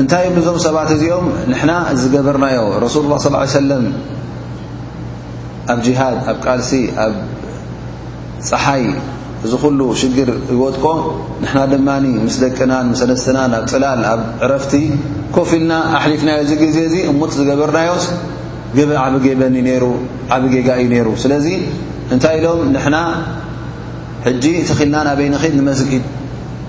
[0.00, 3.84] እንታይ ሉዞም ሰባት እዚኦም ንሕና ዝገበርናዮ ረሱሉ ላه ص ሰለም
[5.72, 6.70] ኣብ ጅሃድ ኣብ ቃልሲ
[7.04, 7.14] ኣብ
[8.48, 8.84] ፀሓይ
[9.46, 10.84] እዚ ኩሉ ሽግር ይወጥቆ
[11.42, 11.88] ንሕና ድማ
[12.24, 14.72] ምስ ደቅናን ምስ ኣነስትናን ኣብ ፅላል ኣብ ዕረፍቲ
[15.36, 18.04] ኮፍ ኢልና ኣሊፍናዮ ዚ ጊዜ ዚ እሙት ዝገበርናዮስ
[18.76, 19.56] ገበ ዓቢገበኒ
[20.34, 21.46] ዓብ ጌጋ እዩ ነይሩ ስለዚ
[22.14, 22.96] እንታይ ኢሎም ንና
[24.26, 25.90] ሕጂ ተኽልናናበይ ንኽል ንመስጊ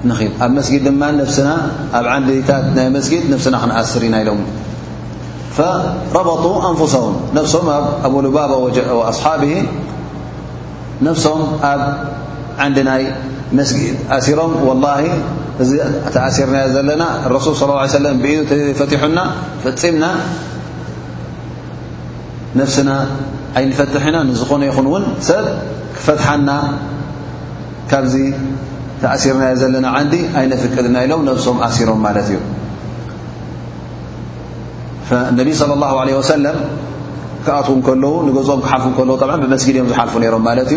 [0.10, 1.04] ንኢል ኣብ መስጊድ ድማ
[1.38, 1.50] ስና
[1.98, 4.32] ኣብ ዓንዲታት ናይ መስጊድ ነብስና ክነኣስር ኢና ኢሎ
[6.18, 7.68] ረበጡ ኣንም ነፍሶም
[8.14, 8.28] ኣሉ
[9.12, 11.14] ኣصሓ ም
[12.74, 13.04] ንናይ
[13.58, 13.80] መስጊ
[14.16, 14.52] ኣሲሮም
[15.64, 15.72] እዚ
[16.14, 17.04] ተኣሲርና ዘለና
[17.46, 18.40] ሱ ص ብኢዩ
[19.02, 19.20] ፈና
[19.64, 20.06] ፍፂምና
[22.60, 22.90] ነስና
[23.60, 25.46] ኣይንፈትሐና ንዝኾነ ይኹን ውን ሰብ
[25.98, 26.50] ክፈትሓና
[27.92, 28.16] ካብዚ
[29.02, 32.04] ተኣሲርናዮ ዘለና ንዲ ኣይነ ፍቅድና ኢሎም ነብሶም ኣሲሮም
[35.14, 36.50] እዩ ነ
[37.46, 37.76] ክኣት ው
[38.28, 38.60] ንገኦም
[39.22, 40.74] ክሓልፉ ብስጊድ እዮም ዝሓልፉ ሮም እዩጊ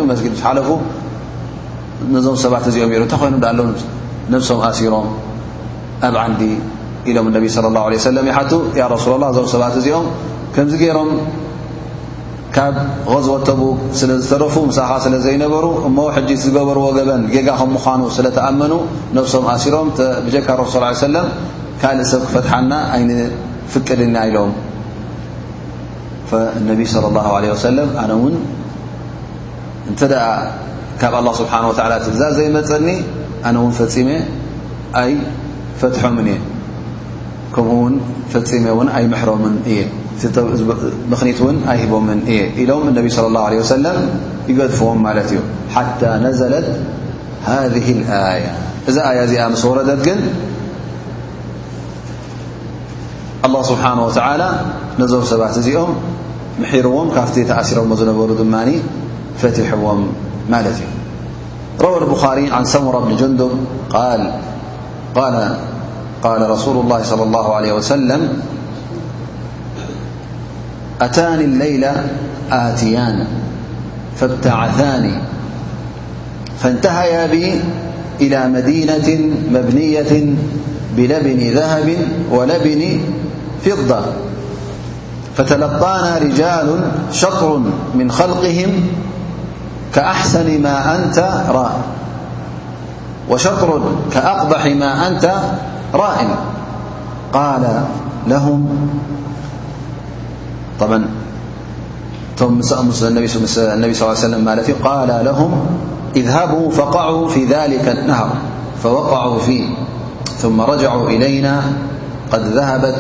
[0.47, 0.69] ዝፉ
[2.15, 3.69] ነዞም ሰባት እዚኦም የሩ እንታይ ኮይኖም ኣሎም
[4.33, 5.07] ነብሶም ኣሲሮም
[6.09, 6.41] ኣብ ዓንዲ
[7.11, 10.07] ኢሎም ነቢ صለ ه ه ሰለ ይሓቱ ያ ረሱላ እዞም ሰባት እዚኦም
[10.55, 11.11] ከምዚ ገይሮም
[12.57, 12.75] ካብ
[13.13, 13.61] غዝወተቡ
[14.01, 18.73] ስለ ዝተረፉ ሳኻ ስለ ዘይነበሩ እሞ ሕጂ ዝገበርዎ ገበን ጌጋ ከም ምዃኑ ስለተኣመኑ
[19.19, 20.49] ነብሶም ኣሲሮም ተብጀካ
[21.03, 21.29] ስ ለም
[21.81, 24.53] ካልእ ሰብ ክፈትሓና ኣይንፍቅድኛ ኢሎም
[26.71, 28.35] ነቢ صለ ه عለه ሰለም ኣነ ውን
[29.89, 29.95] እን
[30.27, 30.29] ኣ
[31.01, 32.89] ካብ ه ስብሓه ትዛዝ ዘይመፀኒ
[33.49, 34.09] ኣነ እውን ፈፂመ
[35.03, 35.13] ኣይ
[35.81, 36.39] ፈትሖምን እየ
[37.55, 37.95] ከምኡውን
[38.33, 39.81] ፈፂመ ውን ኣይ ምሕሮምን እየ
[41.13, 43.99] ምኽኒት ን ኣይሂቦምን እየ ኢሎም እነቢ صለ له ع ሰለም
[44.51, 45.39] ይገድፍዎም ማለት እዩ
[45.75, 46.69] ሓታ ነዘለት
[47.49, 47.75] ሃذ
[48.29, 48.41] ኣያ
[48.89, 50.21] እዚ ኣያ እዚኣ ምስ ወረደት ግን
[53.55, 53.93] له ስብሓه
[55.01, 55.91] ነዞም ሰባት እዚኦም
[56.63, 58.55] ምሒርዎም ካብቲ ተኣሲሮሞ ዝነበሩ ድማ
[59.41, 60.01] ፈትሕዎም
[60.51, 63.51] روى البخاري عن سمر بن جندب
[63.91, 68.41] قالقال رسول الله صلى الله عليه وسلم
[71.03, 71.87] أتاني الليل
[72.53, 73.27] آتيان
[74.17, 75.11] فابتعثان
[76.63, 77.61] فانتهيا بي
[78.21, 79.11] إلى مدينة
[79.51, 80.35] مبنية
[80.97, 81.93] بلبن ذهب
[82.31, 83.01] ولبن
[83.67, 84.03] فضة
[85.37, 86.81] فتلقانا رجال
[87.13, 87.61] شطر
[87.95, 88.89] من خلقهم
[89.97, 91.31] كأحسن ما أنت
[93.31, 93.81] وشطر
[94.13, 95.33] كأقبح ما أنت
[95.95, 96.17] رائ
[97.33, 97.83] قالل
[100.81, 105.67] طبعاالنبي صل ل علي سلم مالف قال لهم
[106.17, 108.29] إذهبوا فقعوا في ذلك النهر
[108.83, 109.65] فوقعوا فيه
[110.39, 111.63] ثم رجعوا إلينا
[112.33, 112.95] قد ذهبت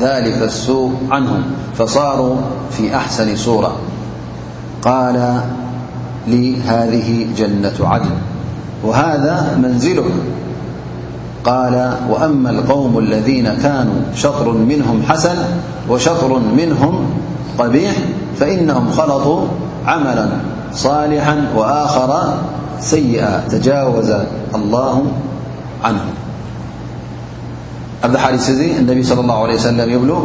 [0.00, 1.42] ذلك السوء عنهم
[1.78, 2.36] فصاروا
[2.70, 3.72] في أحسن صورة
[4.82, 5.40] قال
[6.66, 8.06] هذه جنة عد
[8.84, 10.04] وهذا منزلك
[11.44, 15.36] قال وأما القوم الذين كانوا شطر منهم حسن
[15.88, 17.04] وشطر منهم
[17.58, 17.94] قبيح
[18.38, 19.46] فإنهم خلطوا
[19.86, 20.28] عملا
[20.72, 22.34] صالحا وآخرا
[22.80, 24.12] سيئا تجاوز
[24.54, 25.02] الله
[25.84, 26.00] عنه
[28.78, 30.24] النبي صلى الله عليه وسلم يبللت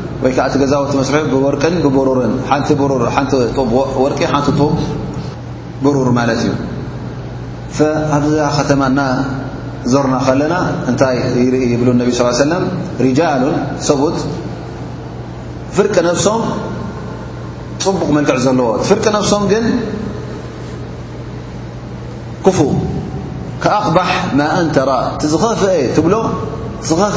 [0.23, 2.33] ወ ዓ ቲ ገዛዎ ስር ብርቅን ብሩርን
[2.69, 2.73] ቲ
[4.13, 4.51] ርቂ ቲ
[5.87, 6.49] ብሩር ማለት እዩ
[7.77, 8.81] فኣብዛ ከተማ
[9.91, 10.55] ዞርና ከለና
[10.89, 11.17] እንታይ
[11.65, 12.09] ኢ ብሉ ነብ
[12.39, 12.53] صل
[13.05, 13.43] رጃሉ
[13.87, 14.17] ሰቡት
[15.77, 16.41] ፍርቂ ነብሶም
[17.85, 19.65] ፅቡቕ መልክዕ ዘለዎ ፍርቂ ነብሶም ግን
[22.45, 22.57] كፉ
[23.77, 24.11] ኣቕባح
[24.61, 24.91] እንተራ
[25.31, 26.13] ዝኸፍአ ትብሎ
[26.89, 27.09] ዝኸፍአ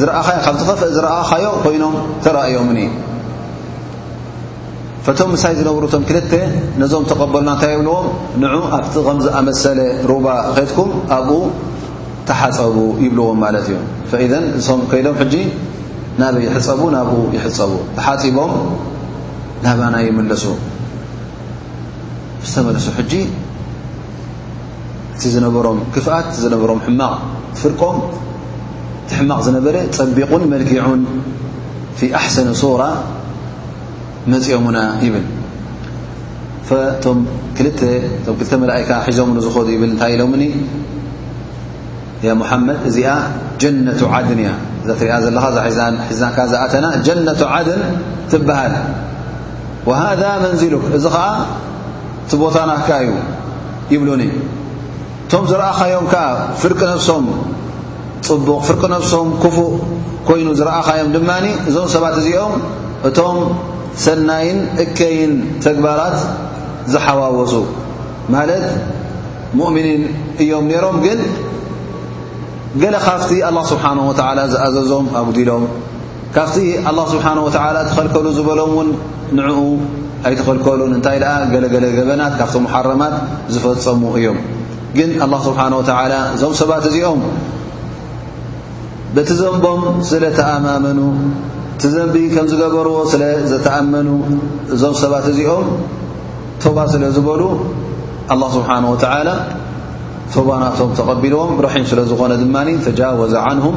[0.00, 0.08] ዝእ
[0.44, 1.94] ካብ ዝኸፍአ ዝረኣኻዮ ኮይኖም
[2.24, 2.78] ተረእዮምኒ
[5.06, 6.32] ፈቶም ምሳይ ዝነብሩቶም ክልተ
[6.80, 8.06] ነዞም ተቀበሉና እንታይ ይብልዎም
[8.42, 9.78] ንዑ ኣብቲ ከም ዝኣመሰለ
[10.10, 11.30] ሩባ ከትኩም ኣብኡ
[12.28, 13.78] ተሓፀቡ ይብልዎም ማለት እዩ
[14.10, 14.44] ፈዘን
[14.74, 15.34] እም ከይዶም ሕጂ
[16.20, 18.52] ናብ ይሕፀቡ ናብኡ ይሕፀቡ ተሓፂቦም
[19.66, 20.44] ናባና ይመለሱ
[22.46, 23.12] ዝተመለሱ ሕጂ
[25.14, 27.14] እቲ ዝነበሮም ክፍኣት ዝነበሮም ሕማቕ
[27.54, 27.96] ትፍርቆም
[29.10, 31.00] ትሕማቕ ዝነበረ ፀቢቑን መልኪዑን
[31.98, 32.82] ፊ ኣሕሰነ ሱራ
[34.32, 35.26] መፅኦሙና ይብል
[38.62, 40.44] መላእካ ሒዞም ዝዱ ይብል እንታይ ኢሎምኒ
[42.26, 43.08] ያ ሙሓመድ እዚኣ
[43.62, 44.50] ጀነة ዓድን እያ
[44.82, 47.82] እዛ ትሪያ ዘለኻ ሒዝናካ ዝኣተና ጀነة ዓድን
[48.30, 48.74] ትብሃል
[49.88, 51.24] وሃذ መንዝሉክ እዚ ከዓ
[52.30, 53.10] ቲ ቦታናካ እዩ
[53.94, 54.22] ይብሉኒ
[55.24, 56.14] እቶም ዝረአኻዮምካ
[56.60, 57.26] ፍርቂ ነብሶም
[58.28, 59.70] ፅቡቕ ፍርቂ ነብሶም ክፉእ
[60.28, 62.54] ኮይኑ ዝረአኻእዮም ድማኒ እዞም ሰባት እዚኦም
[63.08, 63.38] እቶም
[64.04, 65.32] ሰናይን እከይን
[65.64, 66.18] ተግባራት
[66.92, 67.54] ዝሓዋወሱ
[68.34, 68.64] ማለት
[69.58, 70.02] ሙእምኒን
[70.42, 71.20] እዮም ነይሮም ግን
[72.82, 75.64] ገለ ካፍቲ ኣላه ስብሓንه ወተዓላ ዝኣዘዞም ኣጉዲሎም
[76.36, 76.58] ካፍቲ
[76.88, 78.88] ኣላه ስብሓን ወተዓላ እተኸልከሉ ዝበሎም እውን
[79.38, 79.58] ንዕኡ
[80.28, 83.14] ኣይተኸልከሉን እንታይ ደኣ ገለገለ ገበናት ካፍቲ መሓረማት
[83.54, 84.38] ዝፈፀሙ እዮም
[84.98, 87.20] ግን ኣላ ስብሓነ ወተላ እዞም ሰባት እዚኦም
[89.16, 90.98] በቲ ዘንቦም ስለተኣማመኑ
[91.76, 94.08] እቲ ዘንቢ ከም ዝገበርዎ ስለዘተኣመኑ
[94.74, 95.66] እዞም ሰባት እዚኦም
[96.64, 97.42] ተባ ስለ ዝበሉ
[98.34, 99.04] አلله ስብሓነه وተ
[100.36, 102.56] ተባናቶም ተቐቢልዎም ረሒም ስለዝኾነ ድማ
[102.86, 103.76] ተጃወዘ عንهም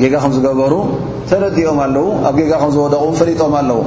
[0.00, 0.74] ጌጋ ከም ዝገበሩ
[1.30, 3.78] ተረዲኦም ኣለዉ ኣብ ጋ ከ ዝወደቕ ፈሊጦም ኣለዉ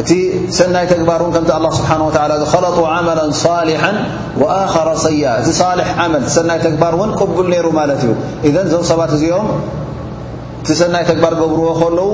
[0.00, 0.10] እቲ
[0.58, 2.10] ሰናይ ተግባር ከዚ لله ስሓه و
[2.52, 3.82] خለط عመل صሊح
[4.42, 5.48] وኣخረ ሰይኣ እቲ
[6.12, 8.02] መ ሰናይ ግባር ን ቅቡል ሩ ማለት
[8.46, 9.46] እዩ ذ ዞም ሰባት እዚኦም
[10.62, 12.08] እቲ ሰናይ ተግባር ገብርዎ ከለዉ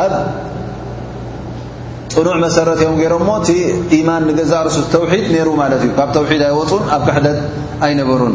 [0.00, 0.12] ኣብ
[2.14, 3.50] ፅኑዕ መሰረኦም ገይሮ ሞ ቲ
[4.00, 7.36] يማን ገዛ ርሱ ተውሒድ ሩ ማት እዩ ካብ ተውድ ኣይወፁን ኣብ ክሕደጥ
[7.86, 8.34] ኣይነበሩን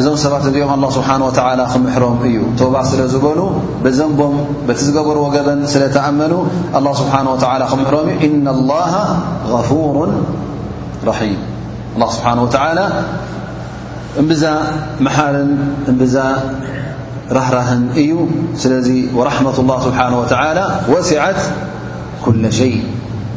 [0.00, 1.28] እዞም ሰባት እዚኦም ኣلله ስብሓه و
[1.72, 3.38] ክምሕሮም እዩ ተባ ስለ ዝበሉ
[3.84, 4.34] በዘንቦም
[4.66, 6.32] በቲ ዝገበርዎ ገበን ስለተኣመኑ
[6.74, 8.92] لل ስብሓه ክምሕሮም እዩ ኢن الله
[9.52, 9.96] غፉሩ
[11.08, 11.40] ረሒም
[11.98, 12.82] لله ስብሓه و
[14.22, 14.44] እምብዛ
[15.06, 15.50] መሓርን
[15.90, 16.16] እምብዛ
[17.36, 18.12] ራህራህን እዩ
[18.62, 18.88] ስለዚ
[19.28, 20.28] ራሕመة لላه ስብሓነه وى
[20.92, 21.40] ወሲዓት
[22.24, 22.72] ኩل ሸይ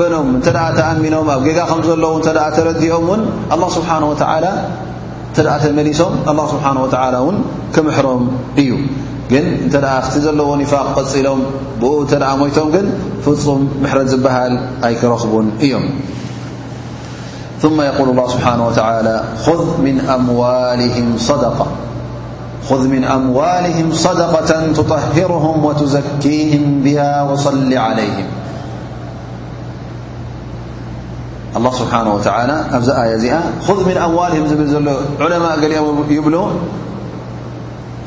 [0.00, 1.44] በኖም تأمኖም ኣብ
[2.56, 3.06] تረዲኦም
[3.54, 4.52] الله سبحنه ولى
[5.78, 7.18] መلሶም الله سبحنه ولى
[7.74, 8.22] كምحሮም
[8.62, 8.70] እዩ
[9.32, 9.34] ግ
[10.24, 11.40] ዘلዎ نفق قፂሎም
[11.82, 11.84] ب
[12.42, 12.88] ሞቶም ን
[13.24, 14.52] ፍፁም محر ዝبሃل
[14.88, 15.86] ኣيክረኽبን እዮم
[17.64, 19.14] ثم يقول الله سبحنه وتعلى
[22.66, 28.28] خذ من أموالهم صدقة تطهرهم وتزكيهم بها وصل عليهم
[31.56, 33.34] الله سبحنه وتعلى ኣ ي ዚኣ
[33.68, 34.54] ذ من أمواله ዘ
[35.20, 36.34] علمء لኦም يبل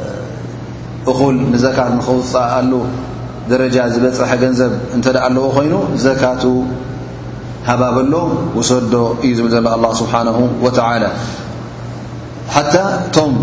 [1.09, 2.71] እኹል ንዘካት ንኽውፅእኣሉ
[3.51, 5.73] ደረጃ ዝበፅሐ ገንዘብ እንተ ዳ ኣለዎ ኮይኑ
[6.03, 6.43] ዘካቱ
[7.69, 8.13] ሃባበሎ
[8.57, 8.93] ውሰዶ
[9.25, 10.27] እዩ ዝብል ዘሎ ኣ ስብሓን
[10.65, 11.03] ወተላ
[12.55, 12.73] ሓታ
[13.07, 13.33] እቶም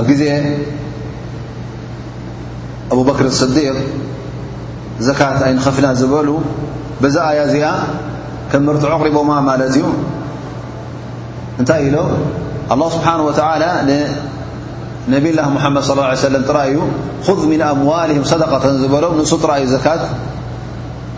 [0.00, 0.22] ኣብ ግዜ
[2.92, 3.76] ኣቡበክር ስዲቅ
[5.06, 6.28] ዘካት ኣይንኸፍና ዝበሉ
[7.02, 7.66] በዛ ኣያ እዚኣ
[8.50, 9.84] ከም ምርትዖ ቕሪቦማ ማለት እዩ
[11.60, 11.96] እንታይ ኢሎ
[12.72, 13.32] ኣ ስብሓ ወ
[15.12, 16.74] ነቢላه ሙሓመድ ص ለም ጥራእዩ
[17.26, 20.02] ዝ ምን ኣምዋልهም ሰደቀተን ዝበሎም ንሱ ጥራእዩ ዘካት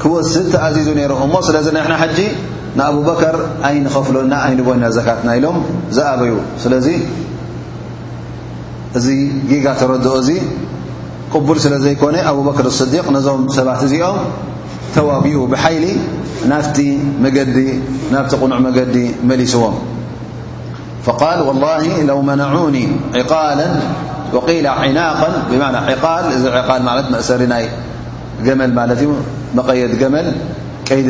[0.01, 2.19] ክወስድ ተኣዚዙ ነይሩ እሞ ስለዚ ንሕና ሕጂ
[2.79, 3.37] ንኣቡበከር
[3.69, 5.57] ኣይንኸፍሎ ና ኣይንቦና ዘካት ና ኢሎም
[5.97, 6.33] ዝኣበዩ
[6.63, 6.87] ስለዚ
[8.99, 9.07] እዚ
[9.51, 10.31] ጊጋ ተረድኦ እዚ
[11.33, 14.19] ቅቡል ስለ ዘይኮነ ኣብ በከር ስዲቅ ነዞም ሰባት እዚኦም
[14.97, 15.87] ተዋጊኡ ብሓይሊ
[16.43, 16.79] ዲናብቲ
[18.33, 18.97] ቕኑዕ መገዲ
[19.31, 19.75] መሊስዎም
[21.07, 23.69] فقال والله لو منعوني عقالا
[24.33, 27.69] وقيل عناقا بعنى عقال عقال مأسر ي
[28.55, 29.09] مل مل
[29.55, 30.33] مقيد مل
[30.91, 31.09] يد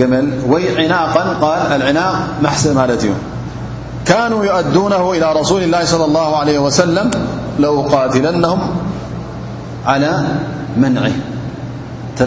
[0.00, 1.22] ي مل يعناقا
[1.76, 3.10] ال العناق محس ملت ي
[4.10, 7.08] كانوا يؤدونه إلى رسول الله صلى الله عليه وسلم
[7.62, 8.60] لأقاتلنهم
[9.86, 10.10] على
[10.82, 11.12] منعه
[12.18, 12.20] ت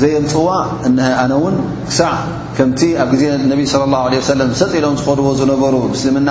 [0.00, 0.48] ዘيምፅዋ
[0.86, 0.90] እ
[1.22, 1.54] ኣነ ውን
[1.88, 2.12] ክሳዕ
[2.56, 3.22] ከምቲ ኣብ ዜ
[3.72, 4.18] صى الله عله
[4.60, 6.30] ሰጢኢሎም ዝድዎ ዝነበሩ ምስምና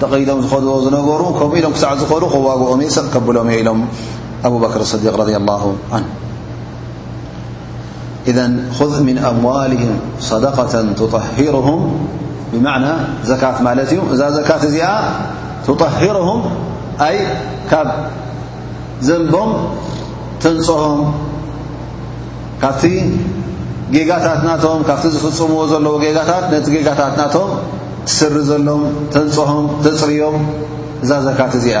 [0.00, 3.80] ተቐይዶም ዝድዎ ዝነበሩ ከምኡ ኢሎም ክሳዕ ዝዱ ከዋግኦ እየ ሰጥ ከብሎም እየ ኢሎም
[4.48, 5.62] ኣبር صዲቅ لله
[5.94, 6.02] ه
[8.30, 8.38] እذ
[9.14, 9.94] ن أምዋلهም
[10.30, 10.72] صدقة
[11.14, 11.80] طሂሩهም
[12.52, 12.86] ብعና
[13.30, 14.88] ዘካት ማለት እዩ እዛ ዘካት እዚኣ
[15.82, 16.40] طሂርهም
[17.08, 17.16] ኣይ
[17.70, 17.88] ካብ
[19.06, 19.50] ዘንቦም
[20.44, 21.00] ተንፅሆም
[22.62, 22.84] ካብቲ
[23.94, 27.50] ጌጋታት ናቶም ካብቲ ዝፍፅምዎ ዘለዎ ጌጋታት ነቲ ጌጋታት ናቶም
[28.08, 28.82] ትስሪ ዘሎም
[29.14, 30.36] ተንፅሆም ተፅርዮም
[31.04, 31.78] እዛዘካት እዚኣ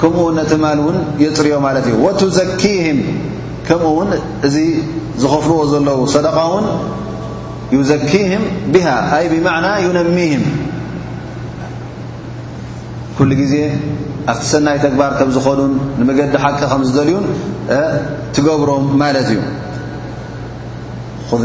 [0.00, 2.98] ከምኡ ነቲ ማል እውን የፅርዮ ማለት እዩ ወትዘኪህም
[3.68, 4.10] ከምኡ ውን
[4.48, 4.56] እዚ
[5.22, 6.66] ዝኸፍልዎ ዘለዉ ሰደቃ ውን
[7.76, 8.44] ዩዘኪህም
[8.74, 8.86] ብሃ
[9.18, 10.44] ኣይ ብማዕና ዩነሚሂም
[13.18, 13.54] ኩሉ ግዜ
[14.32, 17.24] ኣብቲ ሰናይ ተግባር ከም ዝኾኑን ንመገዲ ሓቂ ከም ዝደልዩን
[18.36, 19.38] ትገብሮም ማለት እዩ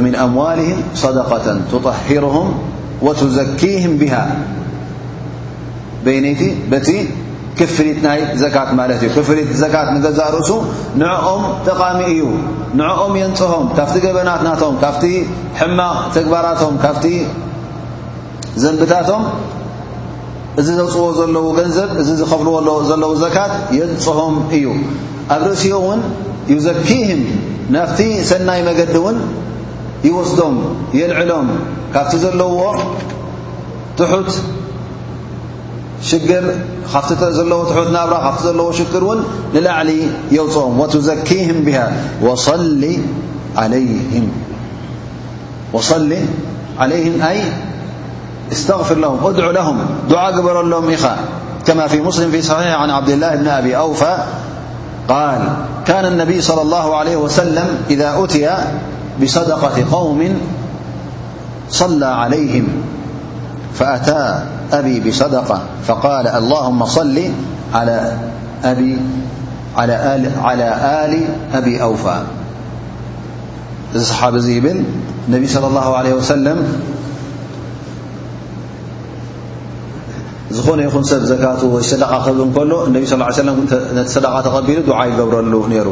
[0.05, 2.47] ምن ኣምዋልهም صደقة ትطሂርهም
[3.05, 4.13] وዘኪهም ብሃ
[6.28, 6.89] ይቲ በቲ
[7.59, 10.49] ክፍሊት ናይ ዘካት ማለት እዩ ክፍሊት ዘካት ንገዛ ርእሱ
[11.01, 12.21] ንعኦም ጠቃሚ እዩ
[12.80, 15.03] ንعኦም የንፅሆም ካብቲ ገበናትናቶም ካፍቲ
[15.59, 17.05] ሕማቕ ተግባራቶም ካፍቲ
[18.63, 19.24] ዘንብታቶም
[20.61, 24.65] እዚ ዘውፅዎ ዘለዉ ገንዘብ እዚ ዝከፍልዎዘለዉ ዘካት የንፅሆም እዩ
[25.32, 26.01] رأس ن
[26.47, 27.24] يزكيهم
[27.71, 29.15] نفت سني مجد ون
[30.03, 30.55] يوصدم
[30.93, 31.47] يلعلم
[31.93, 32.15] فت
[33.97, 34.03] ت
[36.09, 36.30] شر
[38.91, 39.07] بر شر
[39.53, 39.89] لأعل
[40.32, 41.88] يوم وتزكيهم بها
[42.21, 42.84] وصل
[46.78, 47.41] عليهم أي
[48.51, 49.78] استغفر لهم ادع لهم
[50.09, 50.95] دع جبرلم
[51.67, 53.78] كما في مسلم في صحي عن عبدلله بن بي
[55.10, 55.41] قال
[55.86, 58.49] كان النبي صلى الله عليه وسلم- إذا أتي
[59.24, 60.38] بصدقة قوم
[61.70, 62.68] صلى عليهم
[63.74, 64.43] فأتى
[64.74, 67.22] أبي بصدقة فقال اللهم صل
[67.74, 68.18] على
[68.66, 68.97] آل
[71.54, 72.22] أبي أوفى
[73.97, 74.84] صابزبل
[75.28, 76.80] النبي صلى الله عليه وسلم
[80.58, 81.49] ዝኾነ ይኹ ብ ዘ ሰد ሎ
[84.14, 85.54] صلى ا عيه د ተቢሉ د ይገብረሉ
[85.88, 85.91] ሩ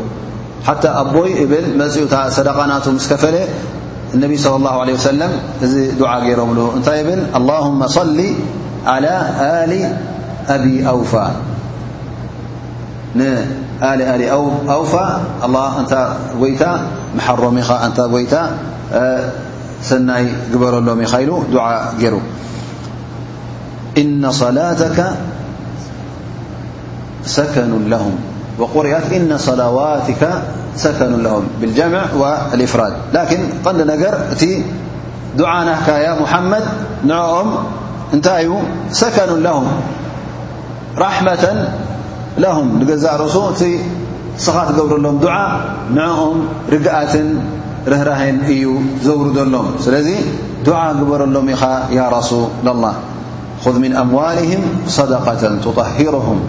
[1.02, 1.54] ኣቦይ ብ
[1.96, 2.06] ፅኡ
[2.48, 2.80] دና
[3.24, 3.38] ፈለ
[4.46, 5.22] صلى الله عله وسل
[5.66, 6.50] እዚ دع ሮም
[6.80, 8.18] እታይ ብ للهم صل
[8.94, 9.14] على
[9.52, 10.54] ኣ
[10.92, 10.98] أو
[14.84, 14.96] ውፋ
[16.52, 18.34] ይታ
[19.00, 19.06] ر
[19.90, 20.82] ሰይ قበረሎ
[21.28, 21.30] ሉ
[22.02, 22.16] د ሩ
[23.98, 25.12] إن صلك
[27.26, 28.16] سكن لهم
[28.60, 28.66] و
[29.12, 30.44] ن صلواتك
[30.76, 34.44] سكن لهم بالجمع والإفراد لكن قن نر እቲ
[35.40, 36.64] دعናك ي محمد
[37.12, 37.50] نعኦم
[38.16, 38.48] እنታይ
[38.92, 39.68] سكن لهم
[40.98, 41.44] رحمة
[42.38, 42.68] لهم
[43.04, 43.38] ز رሱ
[44.46, 45.36] ስኻ قረሎም دع
[45.98, 46.38] نعኦም
[46.74, 47.14] رግأት
[47.92, 48.22] رهره
[48.54, 48.64] እዩ
[49.06, 49.50] ዘورሎም
[49.96, 50.10] لذ
[50.68, 51.48] دع قበረሎم
[51.98, 52.42] ي رسل
[52.74, 52.94] الله
[53.66, 56.40] خذ من أموالهم صدقة تطهرهم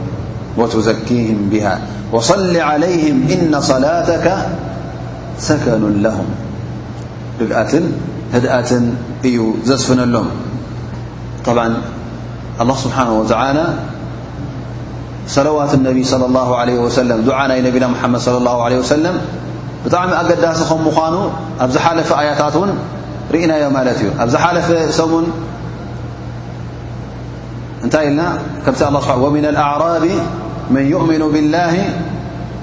[0.57, 1.79] وتزكيهم بها
[2.13, 4.47] وصل عليهم إن صلاةك
[5.39, 6.25] سكن لهم
[7.43, 7.67] أ
[8.33, 8.71] هدأة
[9.29, 9.39] እዩ
[9.69, 10.27] زسفنሎم
[11.47, 11.65] طبع
[12.63, 13.59] الله سبحانه وتعل
[15.29, 19.15] صلوات النبي صلى الله عليه وسلم دع ናይ نبنا محمد صلى الله عليه وسلم
[19.85, 21.15] بጣعሚ أقዳሲ ከمخኑ
[21.65, 22.71] ኣብዝሓلف آيታት وን
[23.33, 24.09] رእናي እዩ
[24.45, 24.67] ኣلف
[27.95, 30.07] ومن الأعراب
[30.71, 31.75] من يؤمن بالله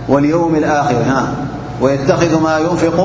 [0.10, 1.28] واليوم الخر
[1.82, 2.98] ويتخذ ما ينفق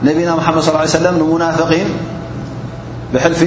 [0.04, 1.04] نيا محمد صلى ل عليه وسم
[1.34, 1.88] منافقين
[3.14, 3.44] بحلف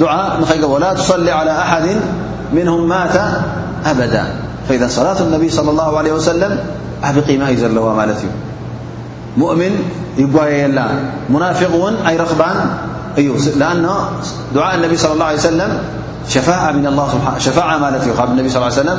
[0.00, 0.28] دع
[0.60, 1.96] ن ولا تصل على أحد
[2.52, 3.20] منهم مات
[3.86, 4.24] أبدا
[4.68, 6.58] فإذا صلاة النبي صلى الله عليه وسلم
[7.04, 8.28] أب قمي زلو لت ي
[9.36, 9.72] مؤمن
[10.18, 10.78] يوييل
[11.30, 12.50] منافقو أيرقبا
[13.56, 13.88] لأن
[14.54, 15.70] دعاء النبي صى اله عليه وسلم
[16.28, 16.98] شفاعة ني صلى
[18.60, 18.98] ا عيه سلم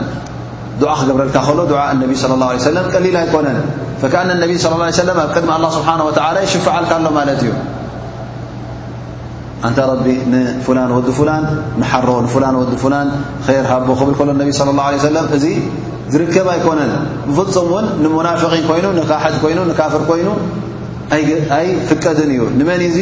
[0.82, 3.46] دع جبرلك ل دعاء النبي صلىاله عليه وسلم قليل يكن
[4.02, 7.54] فكأن النبي صلى الله عيه سلم دم الله سبحانه وتعالى يشفعلك له ملت ي
[9.78, 10.14] ዲ
[10.70, 12.02] ሮ ዲ ር ሃ
[13.90, 15.04] ክብ ሎ صى الله عليه
[15.38, 15.46] እዚ
[16.14, 16.92] ዝርከብ ኣይኮነን
[17.38, 18.06] ፍፁም ን
[18.44, 19.36] فقን ይኑ ካ ይ
[19.80, 20.30] ካፍር ይኑ
[21.60, 23.00] ኣይ ፍቀድን እዩ ንመ ዚ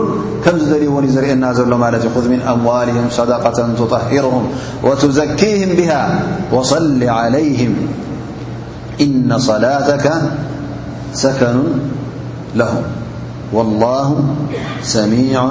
[0.45, 3.57] ከዝደልዎን ዘርአና ዘሎ እ من أዋله صدقة
[3.93, 4.45] طهርهም
[4.87, 5.91] وዘኪهም به
[6.57, 7.59] وصل عله
[9.05, 9.49] إن ص
[11.13, 11.61] سكن
[12.55, 12.83] له
[13.53, 14.17] والله
[14.81, 15.49] سميع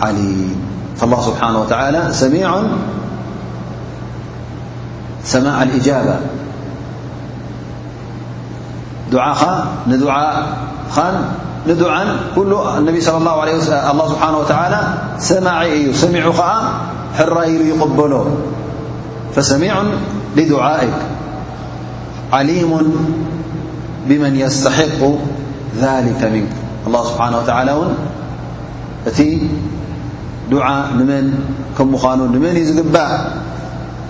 [0.00, 0.56] عليم
[0.96, 2.62] فالله سبحانه وتعالى سميع
[5.24, 6.16] سماع الإجابة
[9.12, 10.42] دعا ندع
[11.66, 12.04] ندعا
[12.36, 14.78] كل النب صلى اله هالله سبحانه وتعالى
[15.18, 16.32] سماعي ي سمعو
[17.18, 18.26] حريل يقبله
[19.34, 19.74] فسميع
[20.36, 20.94] لدعائك
[22.32, 22.72] عليم
[24.08, 25.00] من يستحق
[25.80, 26.50] ذلك منك
[26.86, 27.78] الله سبانه وتعلى
[29.06, 29.20] እت
[30.50, 31.34] دع من
[31.78, 32.86] كم مኑ من ግእ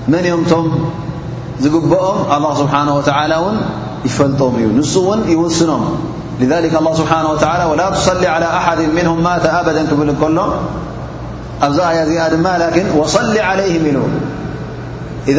[0.08, 0.70] من م
[1.64, 3.46] ዝግبኦም الله سبحنه وتعلى و
[4.08, 5.84] يفلጦم እዩ نس ን يوسنም
[6.42, 10.38] لذلك الله سبحنه وتعلى ولا تصل على أحد منهم ا أبد ብل كሎ
[11.66, 12.20] ኣዚ ي
[12.64, 13.98] لكن وصل عليهم ل
[15.36, 15.38] ذ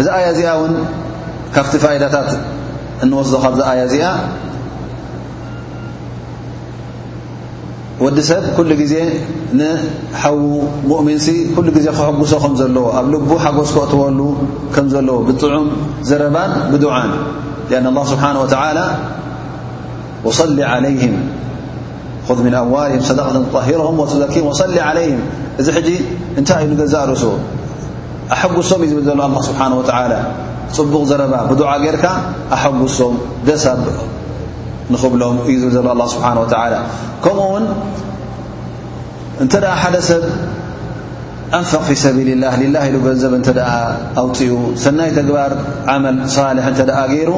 [0.00, 0.72] እዚ ኣያ እዚኣ ውን
[1.54, 2.30] ካብቲ ፋኢዳታት
[3.04, 4.04] እንወዝኻ ኣያ እዚኣ
[8.04, 8.94] ወዲ ሰብ ኩሉ ጊዜ
[9.58, 10.42] ንሓዉ
[10.90, 14.20] ሙእሚንሲ ኩሉ ጊዜ ከሐጉሶ ከም ዘለዎ ኣብ ልቡ ሓጎስ ክእትወሉ
[14.74, 15.68] ከም ዘለዎ ብጥዑም
[16.08, 17.12] ዝረባን ብዱዓን
[17.70, 18.46] لأن الله ስብሓه و
[20.26, 21.02] وصሊ ለይه
[22.68, 25.18] ኣዋልهም صደقة طሂሮهም ዘኪ صሊ ለም
[25.60, 25.88] እዚ ሕጂ
[26.38, 27.22] እንታይ እዩ ንገዛእርእሱ
[28.34, 29.72] ኣሐጉሶም እዩ ዝብል ዘሎ ኣ ስብሓን
[30.12, 30.14] ላ
[30.76, 32.06] ፅቡቕ ዘረባ ብዱዓ ገይርካ
[32.56, 33.14] ኣሐጉሶም
[33.48, 33.74] ደስ ኣ
[34.92, 36.36] ንኽብሎም እዩ ዝብል ዘሎ ኣ ስብሓን
[36.72, 36.74] ላ
[37.24, 37.64] ከምኡ ውን
[39.44, 40.22] እንተ ኣ ሓደ ሰብ
[41.58, 43.60] ኣንፈቕ ፊ ሰቢልላህ ሊላ ኢሉ በዘብ እንተኣ
[44.22, 44.50] ኣውፅኡ
[44.84, 45.52] ሰናይ ተግባር
[45.92, 47.30] ዓመል ሳሌሒ እንተ ደኣ ገይሩ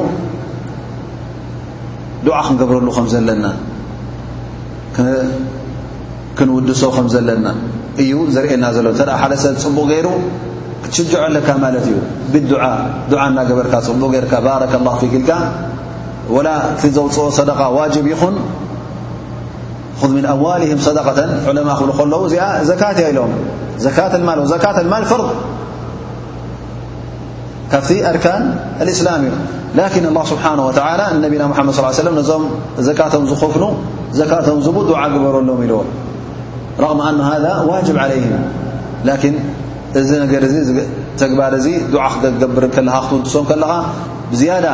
[2.27, 3.45] ድዓ ክንገብረሉ ከም ዘለና
[6.37, 7.45] ክንውድሶ ከም ዘለና
[8.07, 8.87] ዩ ዘርእና ዘሎ
[9.21, 10.07] ሓደ ሰብ ፅቡق ገይሩ
[10.83, 11.95] ክትሽجعለካ ማለት እዩ
[12.33, 15.27] ብ እናገበርካ ፅቡق ገር ባر الله ف ል
[16.35, 16.47] و
[16.81, 18.35] ቲ ዘوፅኦ صدق وجب ይኹን
[20.17, 22.21] من أمዋله صدقة عء ክብ ከለዉ
[22.69, 23.19] ዚኣ ት ኢሎ
[24.27, 25.23] ማ ር
[27.71, 28.25] ካብቲ أርካ
[28.93, 29.29] እسላ እዩ
[29.79, 30.71] لكن الله ስبሓنه و
[31.31, 32.43] ቢና መድ صل يه وس ዞም
[32.85, 33.63] ዘቶም ዝخፍኑ
[34.17, 35.73] ዘቶም ዝب دع ግበረሎም ኢل
[36.83, 38.21] ረቕ ኣኑ ሃذ ዋጅብ ዓለይ
[39.09, 39.35] ላን
[39.99, 40.43] እዚ ነገር
[41.21, 43.71] ተግባር እዚ ድዓ ክገብር ከለካ ክትውድሶም ከለኻ
[44.31, 44.65] ብዝያዳ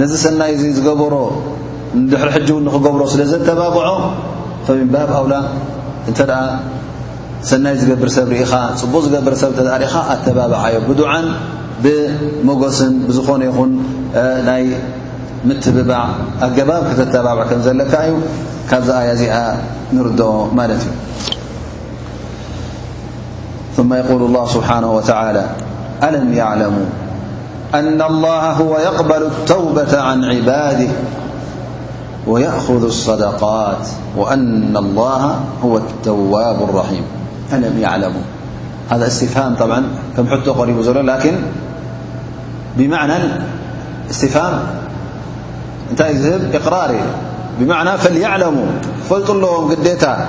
[0.00, 1.14] ነዚ ሰናይ እ ዝገበሮ
[2.00, 3.84] ንድሕሪ ሕጂ እው ንክገብሮ ስለ ዘተባብዖ
[4.66, 5.34] ፈምንባብ ኣውላ
[6.10, 6.18] እንተ
[7.50, 9.52] ሰናይ ዝገብር ሰብ ርኢኻ ፅቡቅ ዝገብርሰብ
[9.82, 11.26] ሪኢኻ ኣተባበዓ ዮ ብዱዓን
[11.84, 13.72] ብመጎስን ብዝኾነ ይኹን
[14.48, 14.64] ናይ
[15.48, 16.02] ምትብባዕ
[16.46, 18.14] ኣገባብ ክተተባብዕ ከም ዘለካ እዩ
[18.70, 19.36] ካብዛኣያዚኣ
[19.96, 20.30] ንርድኦ
[20.60, 20.94] ማለት እዩ
[23.78, 25.44] ثم يقول الله سبحانه وتعالى
[26.02, 26.84] ألم يعلموا
[27.74, 30.88] أن الله هو يقبل التوبة عن عباده
[32.26, 37.02] ويأخذو الصدقات وأن الله هو التواب الرحيم
[37.52, 38.20] ألم يعلموا
[38.88, 39.84] هذا استفهام طبعا
[40.16, 41.32] كم حته قريب زل لكن
[42.76, 43.12] بمعنى
[44.10, 44.60] استفهام
[45.90, 47.00] أنت يذهب إقراري
[47.60, 48.66] بمعنى فليعلموا
[49.10, 50.28] فلطلهم جديتا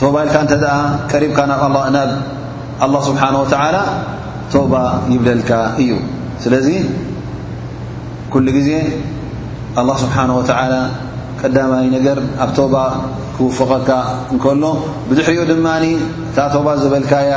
[0.00, 0.78] ተባ ኢልካ እተ ኣ
[1.10, 2.06] ቀሪብካ ናብ ኣه
[3.08, 3.76] ስብሓንه ወተላ
[4.52, 4.74] ቶባ
[5.14, 5.50] ይብለልካ
[5.82, 5.90] እዩ
[6.42, 6.68] ስለዚ
[8.32, 8.70] ኩሉ ግዜ
[9.80, 10.44] ኣله ስብሓነه ወ
[11.40, 12.74] ቀዳማይ ነገር ኣብ ቶባ
[13.36, 13.90] ክውፍቀካ
[14.32, 14.64] እንከሎ
[15.08, 15.68] ብድሕሪኦ ድማ
[16.26, 17.32] እታ ቶባ ዝበልካያ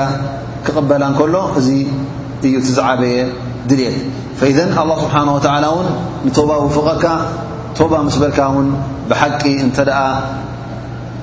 [0.66, 1.68] ክቕበላ እንከሎ እዚ
[2.48, 3.18] እዩ ትዝዓበየ
[3.70, 3.98] ድልት
[4.42, 5.24] ፈዘ ኣه ስብሓه
[5.78, 5.88] ወ ውን
[6.26, 7.06] ንቶባ ውፍቀካ
[7.78, 8.68] ቶባ ምስ በልካ ውን
[9.10, 10.04] ብሓቂ እንተ ኣ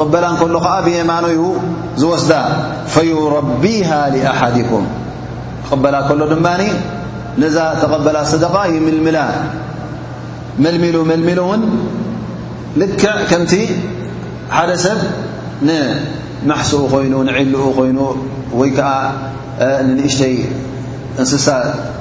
[0.00, 1.24] قب ل ዓ بيማن
[2.02, 2.32] ዝوስد
[2.94, 4.82] فيربيها لأحدكم
[5.70, 6.46] قበل كل ድن
[7.42, 8.72] نዛ ተقبل صدق ي
[9.04, 11.40] መلل መلمل
[12.80, 13.52] لክع كمت
[14.56, 14.98] ሓደ سብ
[15.68, 17.98] نمحسኡ ይኑ نعلق ይኑ
[18.60, 18.80] وي كዓ
[19.98, 20.36] نእሽተይ
[21.20, 21.46] እንስሳ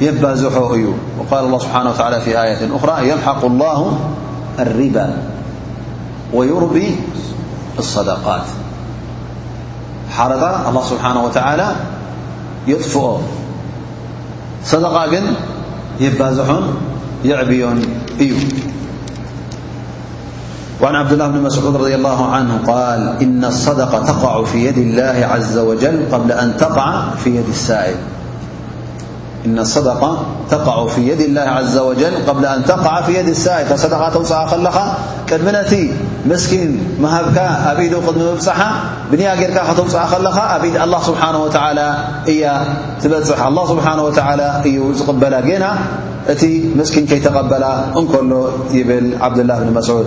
[0.00, 0.18] قال
[1.32, 3.98] الله سبحانه وتعالى في آية أخرى يمحق الله
[4.58, 5.08] الربا
[6.32, 6.88] ويربي
[7.78, 8.48] الصدقات
[10.20, 10.30] ر
[10.68, 11.68] الله سبحانه وتعالى
[12.68, 13.18] يطفؤ
[14.64, 15.26] صدقة ن
[16.00, 16.48] يازح
[17.24, 17.58] يعبي
[18.20, 18.30] ي
[20.80, 25.58] وعن عبدالله بن مسعود رضي الله عنه قال إن الصدقة تقع في يد الله عز
[25.58, 27.96] وجل قبل أن تقع في يد السائل
[29.46, 34.94] إن الصدقة تقع في يد الله عز وجل قبل أن تقع في يد السصدقة ع
[35.36, 35.74] دمنت
[36.26, 37.38] مسكن مهبك
[37.80, 38.60] بد دم بح
[39.10, 39.20] بن
[39.56, 41.74] ر توع الله سبحانه وتعى
[43.00, 43.06] ت
[43.46, 44.20] الله سبانه وتى
[45.08, 45.64] قبل ن
[46.40, 46.44] ت
[46.80, 47.64] مسكن كيتقبل
[48.02, 48.30] نكل
[48.70, 50.06] يبل عبدالله بن مسعود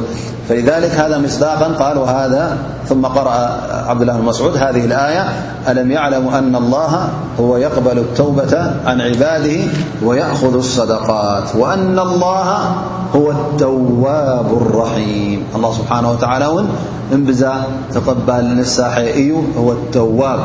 [0.49, 2.57] فلذلك هذا مصداقا قال وهذا
[2.89, 3.47] ثم قرأ
[3.87, 5.25] عبد الله بالمسعود هذه الآية
[5.67, 9.59] ألم يعلموا أن الله هو يقبل التوبة عن عباده
[10.03, 12.75] ويأخذ الصدقات وأن الله
[13.15, 16.65] هو التواب الرحيم الله سبحانه وتعالى
[17.13, 17.51] انبزى
[17.93, 20.39] تطبل نساحئي هو التواب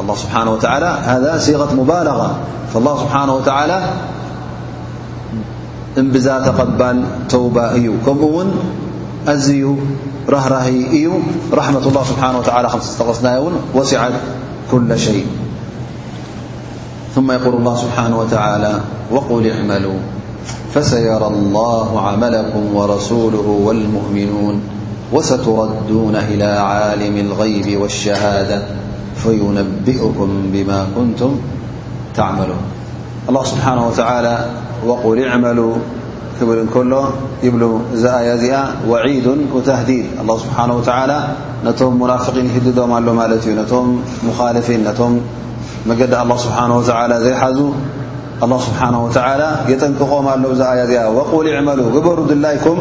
[0.00, 2.34] الله سبحانه وتعالى هذا صيغة مبالغة
[2.74, 3.82] فالله سبحانه وتعالى
[5.98, 8.46] انبزاتقبل توبا ي كمون
[9.28, 9.66] أزي
[10.28, 11.10] رهرهي ي
[11.52, 12.68] رحمة الله سبحانه وتعالى
[13.24, 14.12] يون وسعت
[14.70, 15.26] كل شيء
[17.14, 18.72] ثم يقول الله سبحانه وتعالى
[19.10, 19.98] وقل اعملوا
[20.74, 24.60] فسيرى الله عملكم ورسوله والمؤمنون
[25.12, 28.62] وستردون إلى عالم الغيب والشهادة
[29.16, 31.30] فينبئكم بما كنتم
[32.14, 32.64] تعملون
[33.28, 34.34] الله سبحانه وتعالى
[34.88, 35.44] ል ዕመ
[36.38, 36.92] ክብል እከሎ
[37.46, 37.62] ይብሉ
[37.94, 38.54] እዚ ኣያ እዚኣ
[38.90, 40.82] وዒዱ وተهዲድ الله ስብሓنه و
[41.66, 43.86] ነቶም مናፍقን ይህድዶም ኣሎ ማለት እዩ ነቶም
[44.28, 45.12] مخልፊን ነቶም
[45.88, 46.80] መገዲ الله ስብሓه و
[47.26, 47.58] ዘይሓዙ
[48.40, 49.08] لله ስሓنه و
[49.72, 52.78] የጠንቅቆም ኣሎ ዚ ኣ እዚኣ وቁል ዕመሉ ግበሩ ድላይኩም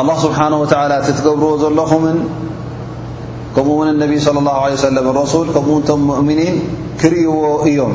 [0.00, 2.18] الله ስሓه و ትገብርዎ ዘለኹምን
[3.54, 4.96] ከምኡ ውን اነቢ صለى الله عله سለ
[5.32, 6.54] ሱል ከምኡቶም ؤምኒን
[7.00, 7.30] ክርይዎ
[7.68, 7.94] እዮም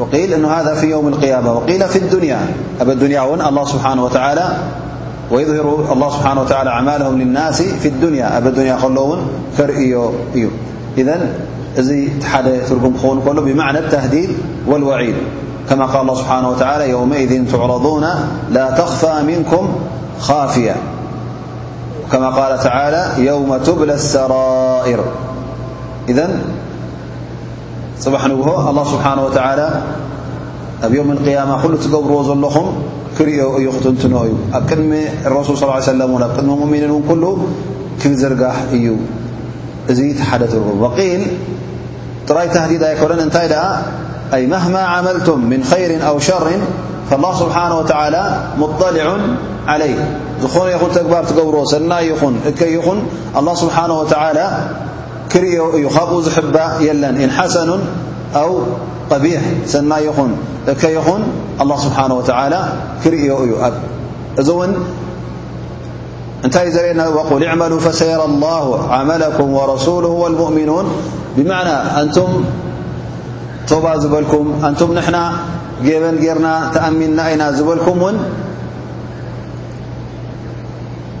[0.00, 2.46] وقيل أن هذا في يوم القيامة وقيل في الدنيا
[2.80, 9.18] أالل سبانه وتليظهر الله سبحانه وتعالى أعمالهم للناس في الدنيا أدنال
[9.58, 9.72] ر
[10.98, 11.20] إذن
[12.84, 14.30] ر بمعنى التهديد
[14.66, 15.14] والوعيد
[15.70, 18.06] كما قال الله سبحانه وتعالى يومئذ تعرضون
[18.50, 19.68] لا تخفى منكم
[20.20, 20.76] خافية
[22.12, 25.00] كما قال تعالى يوم تبل السرائر
[28.06, 28.30] صب ን
[28.70, 29.52] الله سبሓنه وتعى
[30.86, 32.66] ኣብ يوم القيامة ل ትገብርዎ ዘለኹም
[33.16, 34.92] ክርኦ እ ክትትن እዩ ኣ ቅድሚ
[35.30, 37.22] لرسل صل ا ي سم ኣ ድሚ ؤ كل
[38.00, 38.86] ክብዝርጋሕ እዩ
[39.90, 41.22] እዚ ሓደዎ وል
[42.36, 46.46] ራይ تهዲድ ኣيكن እታይ مهم عመلت من خير أو شر
[47.08, 48.22] فالله سبحنه وتعلى
[48.62, 49.06] مطلع
[49.72, 49.92] علي
[50.42, 52.34] ዝኾነ ይን ግባር ትብርዎ ሰና ይን
[52.72, 52.98] እይኹን
[53.38, 54.46] الله سنه ولى
[55.32, 56.56] كري እዩ ب زحب
[56.86, 57.68] يلن إن حسن
[58.42, 58.50] أو
[59.10, 59.76] قبيح س
[60.82, 61.20] كين
[61.62, 62.60] الله سبحانه وتعلى
[63.12, 63.20] ري
[64.48, 64.60] ዚ ر
[67.16, 68.64] وقل اعملوا فسيرى الله
[68.98, 70.86] عملكم ورسوله والمؤمنون
[71.36, 72.30] بمعنى أنتم
[73.84, 75.08] ب ዝبلكم أنتم نن
[75.84, 75.94] በ
[76.36, 76.46] رና
[76.86, 77.98] أم أ ዝلكم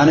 [0.00, 0.10] ኣነ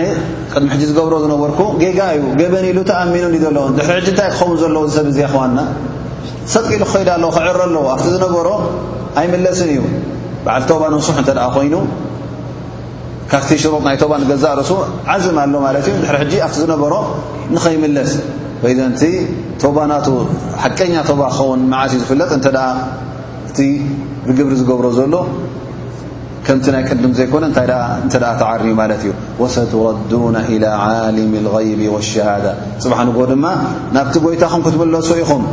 [0.51, 5.05] ቅድሚ ሕጂ ዝገብሮ ዝነበርኩ ጌጋ ዩ ገበኒኢሉ ተኣሚኑ ዘለዎ ድሪ ሕ ንታይ ክኸውን ዘለዎ ሰብ
[5.11, 5.57] እዚ ኸዋና
[6.53, 8.47] ሰጥቂ ኢሉ ክኸይዳ ኣለ ክዕረ ኣለዎ ኣብቲ ዝነበሮ
[9.19, 9.81] ኣይምለስን እዩ
[10.45, 11.75] በዓል ቶባ ንስሕ እተ ኮይኑ
[13.31, 14.71] ካብቲ ሽሮጥ ናይ ቶባ ንገዛእ ርእሱ
[15.13, 16.93] ዓዝም ኣሎ ማለት እዩ ድሪ ሕጂ ኣብቲ ዝነበሮ
[17.53, 18.11] ንኸይምለስ
[18.63, 19.01] ወይዘ እቲ
[19.63, 20.07] ቶባ ናቱ
[20.63, 22.47] ሓቀኛ ቶባ ክኸውን መዓስ እ ዝፍለጥ እተ
[23.49, 23.57] እቲ
[24.27, 25.13] ብግብሪ ዝገብሮ ዘሎ
[26.47, 27.67] ከምቲ ናይ ቅድም ዘይኮነ እታይ
[28.05, 32.51] እተ ኣ ተዓር ማለት እዩ وሰትረዱነ إላى عሊም الغይቢ والሸሃደة
[32.83, 33.45] ፅባሕ ንጎ ድማ
[33.95, 35.43] ናብቲ ጐይታ ኹም ክትመለሱ ኢኹም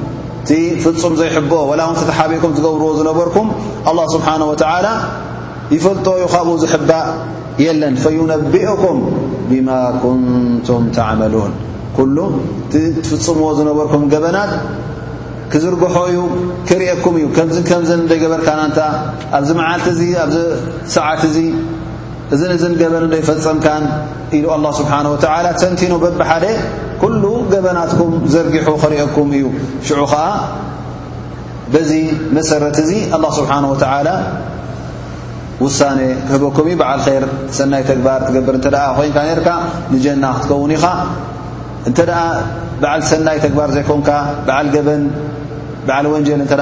[0.48, 0.50] ቲ
[0.84, 3.46] ፍፁም ዘይሕብኦ ወላተሓበኩም ትገብርዎ ዝነበርኩም
[3.90, 4.86] ኣلله ስብሓነه وተላ
[5.74, 7.08] ይፈልጦ ዩ ካብኡ ዝሕባእ
[7.64, 8.98] የለን ፈይነቢኡኩም
[9.50, 9.68] ብማ
[10.02, 11.52] ኩንቱም ተዕመሉን
[11.96, 12.16] ኩሉ
[12.72, 14.52] ትፍፅምዎ ዝነበርኩም ገበናት
[15.52, 16.18] ክዝርግሖ ዩ
[16.68, 18.78] ክርአኩም እዩ ከም ከምዝ ይ ገበርካናንታ
[19.38, 20.36] ኣብዚ መዓልቲ እዚ ኣብዚ
[20.94, 21.36] ሰዓት እዚ
[22.34, 23.82] እዝን ዝን ገበን እይፈፀምካን
[24.36, 25.10] ኢሉ ኣه ስብሓንه
[25.62, 26.44] ተንቲኖ በብሓደ
[27.02, 29.44] ኩሉ ገበናትኩም ዘርጊሑ ኸሪኦኩም እዩ
[29.88, 30.24] ሽዑ ኸዓ
[31.74, 31.90] በዚ
[32.36, 33.66] መሰረት እዚ ኣه ስብሓን
[35.64, 35.80] ውሳ
[36.28, 37.26] ክህበኩም ዩ በዓል ር
[37.58, 39.48] ሰናይ ተግባር ትገብር እተ ኮንካ ካ
[39.92, 40.86] ንጀና ክትከውን ኢኻ
[41.88, 41.98] እንተ
[42.82, 45.02] በዓል ሰናይ ተግባር ዘይኮንካበን
[45.88, 46.52] عالله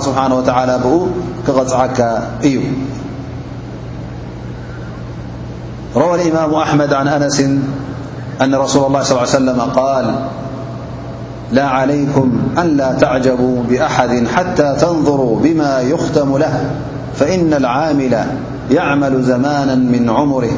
[0.00, 0.74] سبحانه وتعالى
[5.92, 7.40] عروى الإمام أحمد عن أنس
[8.42, 10.14] أن رسول الله صلى ل علي سلم قال
[11.52, 16.70] لا عليكم ألا تعجبوا بأحد حتى تنظرو بما يختم له
[17.14, 18.16] فإن العامل
[18.70, 20.50] يعمل زمانا من عمره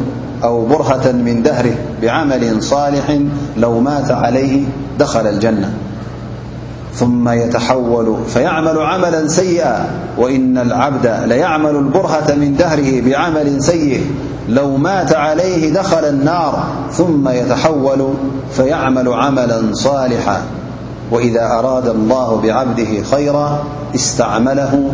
[0.45, 3.19] أو برهة من دهره بعمل صالح
[3.57, 4.65] لو مات عليه
[4.99, 5.73] دخل الجنة
[6.95, 9.87] ثم يتحول فيعمل عملا سيئا
[10.19, 14.01] وإن العبد ليعمل البرهة من دهره بعمل سيئ
[14.49, 18.15] لو مات عليه دخل النار ثم يتحول
[18.53, 20.43] فيعمل عملا صالحا
[21.11, 23.63] وإذا أراد الله بعبده خيرا
[23.95, 24.93] استعمله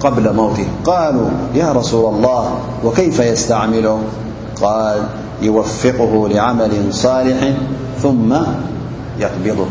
[0.00, 3.98] قبل موته قالوا يا رسول الله وكيف يستعمله
[4.62, 4.96] قال
[5.42, 7.52] يوفقه لعمل صالح
[8.02, 8.32] ثم
[9.20, 9.66] يقبضه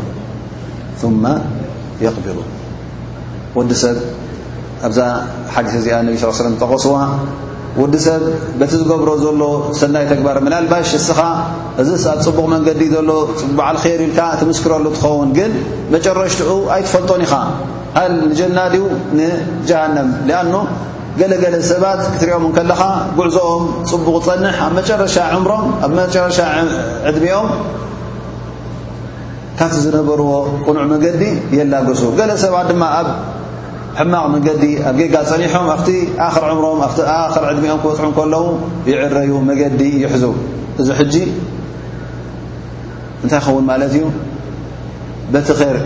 [1.02, 1.26] ثم
[2.24, 2.38] ቢሉ
[3.58, 3.96] ወዲ ሰብ
[4.88, 4.98] ኣብዛ
[5.54, 6.94] ሓዲት እዚኣ ነቢ ص ሰለም ተቐስዋ
[7.80, 8.22] ወዲ ሰብ
[8.58, 9.42] በቲ ዝገብሮ ዘሎ
[9.80, 11.20] ሰናይ ተግባር መላልባሽ እስኻ
[11.82, 15.52] እዚስ ኣብ ፅቡቕ መንገዲእ ዘሎ ፅቡበዓልከር ኢልካ ትምስክረሉ ትኸውን ግን
[15.94, 17.34] መጨረሽትኡ ኣይትፈልጦን ኢኻ
[17.98, 18.82] ሃል ንጀናድዩ
[19.18, 20.54] ንጀሃንም ሊኣኖ
[21.20, 22.80] ገለገለ ሰባት ክትሪእኦምን ከለኻ
[23.18, 26.38] ጉዕዞኦም ፅቡቕ ፀንሕ ኣብ መጨረሻ ዕምሮም ኣብ መጨረሻ
[27.10, 27.48] ዕድሚኦም
[29.60, 30.28] ካት ዝነበርዎ
[30.66, 31.22] ቁኑዕ መገዲ
[31.56, 33.08] የላገሱ ገለ ሰባት ድማ ኣብ
[33.98, 35.88] ሕማቕ መገዲ ኣብ ጌጋ ፀኒሖም ኣብቲ
[36.26, 38.44] ኣኽር ዕምሮም ኣብቲ ኣኽር ዕድሚኦም ክበፅሑ ከለዉ
[38.90, 40.32] ይዕረዩ መገዲ ይሕዝው
[40.84, 41.16] እዚ ጂ
[43.24, 44.04] እንታይ ክኸውን ማለት እዩ
[45.34, 45.76] በቲ ር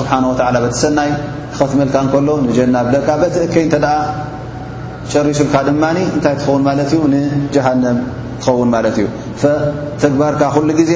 [0.00, 0.34] ስብሓ ወ
[0.66, 1.10] በቲ ሰናይ
[1.54, 3.74] ክኸትመልካ እከሎ ንጀናብደካ በቲ እከይ እተ
[5.14, 5.82] ጨሪሱልካ ድማ
[6.16, 7.98] እንታይ ትኸውን ማለት እዩ ንጃሃንም
[8.42, 9.08] ትኸውን ማለት እዩ
[10.04, 10.42] ተግባርካ
[10.92, 10.94] ዜ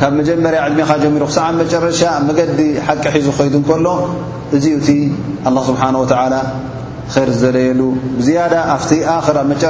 [0.00, 1.24] ካብ መጀመርያ ድኻ ሚሮ
[1.60, 3.26] ክ ጨረሻ መዲ ሓቂ ሒዙ
[3.86, 3.88] ሎ
[4.56, 4.88] እዩ እቲ
[5.44, 5.62] ه
[7.12, 7.80] ስሓ ይ ዝዘለየሉ
[8.26, 9.14] ዝ ኣ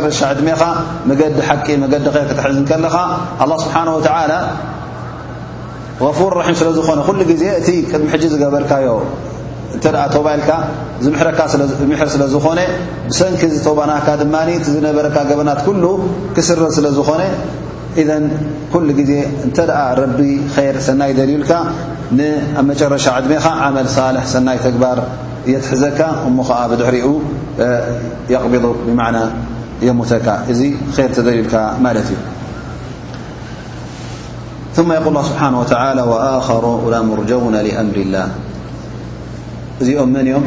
[0.06, 0.62] ረሻ ድኻ
[1.10, 3.90] መዲ ቂ ዲ ክዝከለኻ ه ስሓ ር
[6.70, 6.98] ለዝኾነ
[7.42, 8.88] ዜ እቲ ድሚ ዝገበርካዮ
[10.26, 10.50] ባይልካ
[11.04, 11.48] ዝ ር
[12.16, 12.58] ስለ ዝኾነ
[13.20, 13.90] ሰኪ ዝተባና
[14.26, 15.06] ድ ዝነበረ
[15.40, 15.60] በናት
[16.38, 16.58] ክስረ
[16.88, 17.08] ለዝኾ
[17.98, 18.22] إذا
[18.72, 18.94] كل
[19.46, 21.50] نت أ رب خير سني دللك
[22.58, 24.98] مرش عدم عمل صالح سني تكبر
[25.46, 26.42] يتحزك م
[26.78, 26.94] بر
[28.30, 29.22] يقبضك بمعنى
[29.82, 30.26] يمتك
[30.96, 31.50] خير تللك
[31.84, 32.16] ت
[34.76, 38.28] ثم يقول الله سبحانه وتعلى وخر لمرجون لأمر الله
[39.82, 40.42] م من م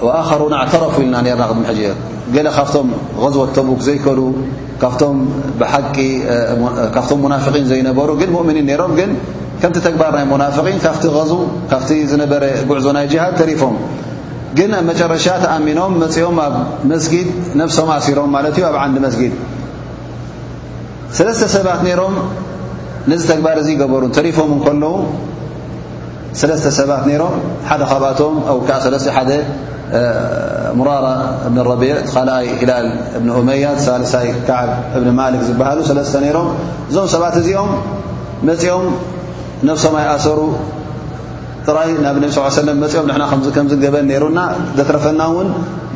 [0.00, 1.62] طعوخرنعترف إلا را دم
[2.34, 2.88] ج ل فم
[3.22, 4.20] غزوة بوك يكل
[4.82, 9.00] ቂካብቶም ናفقን ዘይነበሩ ግን ؤምኒን ሮም ግ
[9.62, 11.32] ከምቲ ተግባር ናይ ናفقን ካብቲ غዙ
[11.70, 13.74] ካብቲ ዝነበረ ጉዕዞ ናይ جሃድ ተሪፎም
[14.58, 16.54] ግን መጨረሻ ተኣሚኖም መፅኦም ኣብ
[17.04, 17.28] ስጊድ
[17.60, 19.32] ነفሶም ኣሲሮም ት እዩ ኣብ ን መስጊድ
[21.18, 22.14] ሰለስተ ሰባት ሮም
[23.10, 24.94] ነዚ ተግባር እዚ ይገበሩ ተሪፎም ከለዉ
[26.40, 27.34] ሰለስተ ሰባት ሮም
[27.70, 28.56] ሓደ ካብኣቶም ዓ
[28.94, 29.06] ለተ
[30.78, 31.08] ሙራራ
[31.46, 32.86] እብንረቢዕ ኻልኣይ ሂላል
[33.16, 36.48] እብን ኡመያ ሳልሳይ ከዓብ እብኒ ማሊክ ዝበሃሉ ሰለስተ ነይሮም
[36.88, 37.70] እዞም ሰባት እዚኦም
[38.48, 38.86] መፂኦም
[39.68, 40.40] ነፍሶም ኣይኣሰሩ
[41.68, 44.40] ጥራይ ናብ ነ ስ ሰለም መፅኦም ንና ከም ከምዝገበን ነይሩና
[44.78, 45.48] ዘትረፈና ውን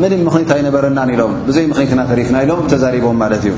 [0.02, 3.54] ምንም ምኽኒት ኣይነበረናን ኢሎም ብዘይ ምኽኒትና ተሪፍና ኢሎም ተዛሪቦም ማለት እዩ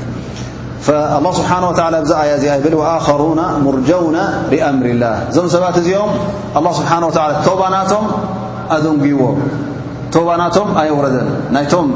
[0.85, 4.17] ه ስብሓናه ብዚ ኣያ እዚኣ ይብል ኣኸሩና ሙርጀውና
[4.51, 6.11] ብኣምር ላ እዞም ሰባት እዚኦም
[6.59, 8.05] ኣ ስብሓه ላ ተውባናቶም
[8.77, 9.21] ኣደንጉይዎ
[10.27, 11.17] ባ ናቶም ኣየውረን
[11.55, 11.87] ናይቶም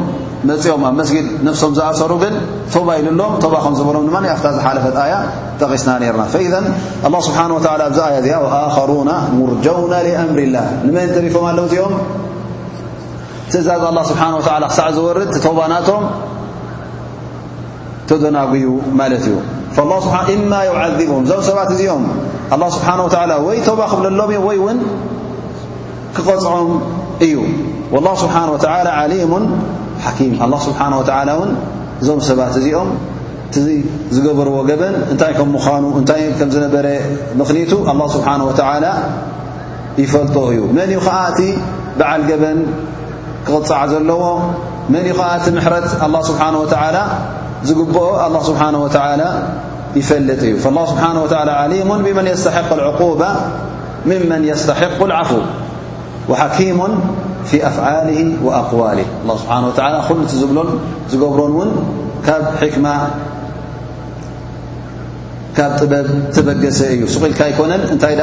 [0.50, 2.34] መፅኦም ኣብ ስጊድ ነፍሶም ዝኣሰሩ ግን
[2.74, 5.16] ቶባ ኢሉሎም ባ ከ ዝበሎም ድማ ኣፍ ዝሓለፈ ያ
[5.62, 6.24] ጠቂስና ርና
[7.06, 7.66] لله ስሓه ኣዚ
[8.06, 10.96] ኣ እዚኣ وኣخሩና ሙርጀውና لأምር اላه ንመ
[11.26, 11.94] ሪፎም ኣለው እዚኦም
[13.52, 14.42] ትእዛዝ ه ስሓه و
[14.72, 16.04] ክሳዕ ዝርድ ተባ ናቶም
[18.10, 18.66] ተደናጉዩ
[19.00, 19.36] ማለት እዩ
[20.40, 22.04] إማ يذብም ዞም ሰባት እዚኦም
[22.60, 24.80] لله ስብሓه و ወይ ተባ ክብልሎም እ ወይ ውን
[26.16, 26.70] ክغፅዖም
[27.24, 27.36] እዩ
[27.94, 29.14] والله سبሓنه وى عሙ
[30.46, 31.52] الله ስبሓنه و ን
[32.06, 32.90] ዞም ሰባት እዚኦም
[34.16, 35.34] ዝገበርዎ በን እታይ
[35.84, 36.22] ኑ እታይ
[36.56, 36.88] ዝነበረ
[37.40, 38.52] ምኽኒቱ الله ስه و
[40.04, 41.40] يፈልጦ እዩ መن ዓ እቲ
[42.00, 42.60] بዓል በን
[43.48, 44.24] ክቕፅع ዘለዎ
[44.94, 46.66] መن እ ዓ እ ምሕረት الله ስبሓنه و
[47.68, 47.96] ዝግኦ
[48.28, 48.88] الله سبሓنه و
[50.00, 53.22] يፈልጥ እዩ فالله ስه وى علሙ ብመن يስتحق العقب
[54.12, 55.32] ممن يስتحق العف
[56.30, 57.00] وحكم
[57.46, 60.52] في أفعله وأقوله الله سبه ولى ل ዝብ
[61.14, 61.70] ዝገብሮ ን
[62.26, 62.30] ك
[65.58, 68.14] ካብ ጥበብ تበገሰ እዩ سغልካ يكነን እታይ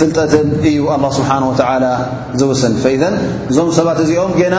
[0.00, 1.92] ፍلጠትን እዩ الله سبنه وتلى
[2.40, 3.02] ዝوስن فذ
[3.56, 4.58] ዞም ሰባት እዚኦም ና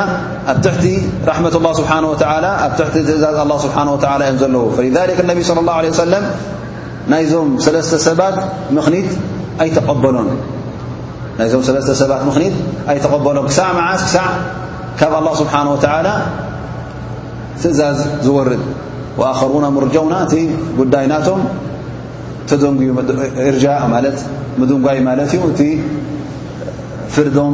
[0.51, 0.83] ኣ تحቲ
[1.31, 2.15] رحمة الله سبنه و
[2.65, 3.97] ኣ ت እዛዝ الله سه و
[4.29, 6.23] ዮ ዘለዎ فلذلك ان صلى الله عليه وسلم
[7.11, 8.35] ናይዞም ሰለስተ ሰባት
[8.75, 9.09] ምኽኒት
[9.63, 10.29] ኣይتقበሎን
[11.37, 12.55] ናይዞም ተ ሰባት ኒት
[12.91, 14.17] ኣይተقበሎም ክሳዕ ዓስ ክሳ
[14.99, 16.13] ካብ الله سبሓنه وتعلى
[17.61, 18.63] ትእዛዝ ዝوርد
[19.19, 20.33] وኣخرن مርጀውና እቲ
[20.79, 21.41] ጉዳይናቶም
[22.75, 23.09] ን
[24.59, 25.59] ንጓይ እዩ እቲ
[27.13, 27.53] ፍርዶም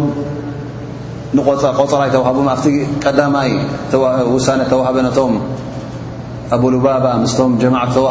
[1.80, 2.66] ቆፀራይ ተوهቦም ኣቲ
[3.04, 3.52] ቀዳይ
[4.36, 5.18] وሳن ተوህበነቶ
[6.54, 8.06] ጀ ተ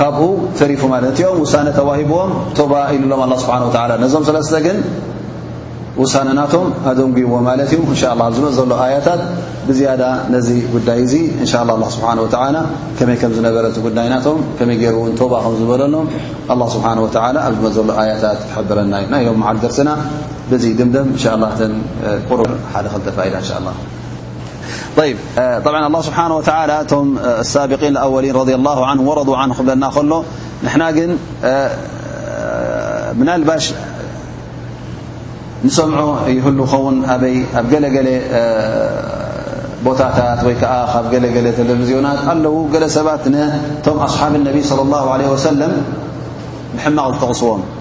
[0.00, 0.22] ካብኡ
[0.58, 1.08] ተሪፉ ለ
[1.52, 2.30] ሳ ተሂዎም
[2.72, 3.22] ባ ኢ ሎም
[4.12, 4.78] ዞም ሰለተ ግን
[6.12, 6.52] ሳ ናቶ
[6.90, 7.32] ኣደንጉዎ
[8.58, 8.72] ዘሎ
[9.06, 9.22] ታት
[10.48, 13.66] ዚ ጉዳይ ه መይ ዝነበረ
[14.06, 14.20] ይ ና
[14.72, 15.92] ይ ባ ዝበለሎ
[16.50, 19.90] ل ه ዘሎ ታ ረና ዓ ደርሲና
[20.50, 20.98] ድ ደ
[24.98, 25.14] ي
[25.64, 26.84] طبعا الله سبحانه وتعالى
[27.40, 30.24] السابقين الأولين رضي الله عنه ورضوا عنه لنا له
[30.64, 31.16] نحنا ن
[33.20, 33.58] من لب
[35.64, 38.08] نسمع يهلون ي جلل
[39.86, 43.20] بتاتات يك لل تلفزيونات قله قل سبات
[43.86, 45.82] أصحاب النبي صلى الله عليه وسلم
[46.76, 47.62] بحمق لتغصوم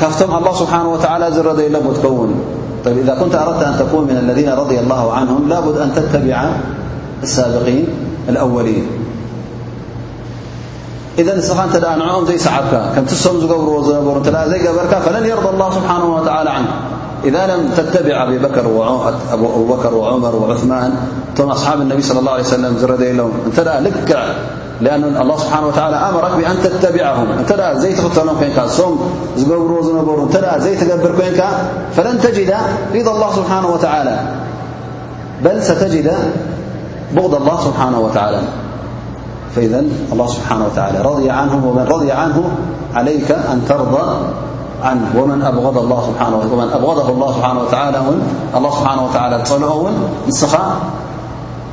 [0.00, 6.38] اله سبحانهوتعالىيمتإذا كنت أردت أن تكو من الذين رض الله عنهم لابد أن تتبع
[7.22, 7.84] السبقين
[8.28, 8.86] الأولين
[11.18, 11.40] ع بن
[13.52, 14.22] قبر
[15.04, 16.68] فلن يرضى الله سبحانه وتعالى عنك
[17.24, 18.38] إذا لم تتبع بو
[19.76, 20.92] بكر وعمر وعثمن
[21.66, 23.32] أاب النبي لى له عليه سلميلم
[24.80, 28.50] لأنالله سبحانه وتعالى أمرك بأن تتبعهم تأ زي خلنكن
[29.74, 31.42] رزرتأ زي تقبركن
[31.96, 32.54] فلن تجد
[32.94, 34.16] رض الله سبحانه وتعالى
[35.44, 36.12] بل ستجد
[37.14, 38.40] بغض الله سبحانه وتعالى
[39.56, 39.74] فإذ
[40.12, 42.44] الله سبحانه وتعالى رض عنه ومن رضي عنه
[42.94, 44.18] عليك أن ترضى
[44.82, 47.66] عنه ومن أبغضه الله سبحانه
[48.56, 50.70] وتعلىالله سبحانه وتعالى صا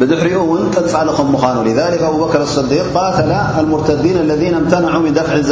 [0.00, 5.50] بدحرئون قدفع لخمخان لذلك أبو بكر الصديق قاتل المرتدين الذين امتنعوا من دفع ز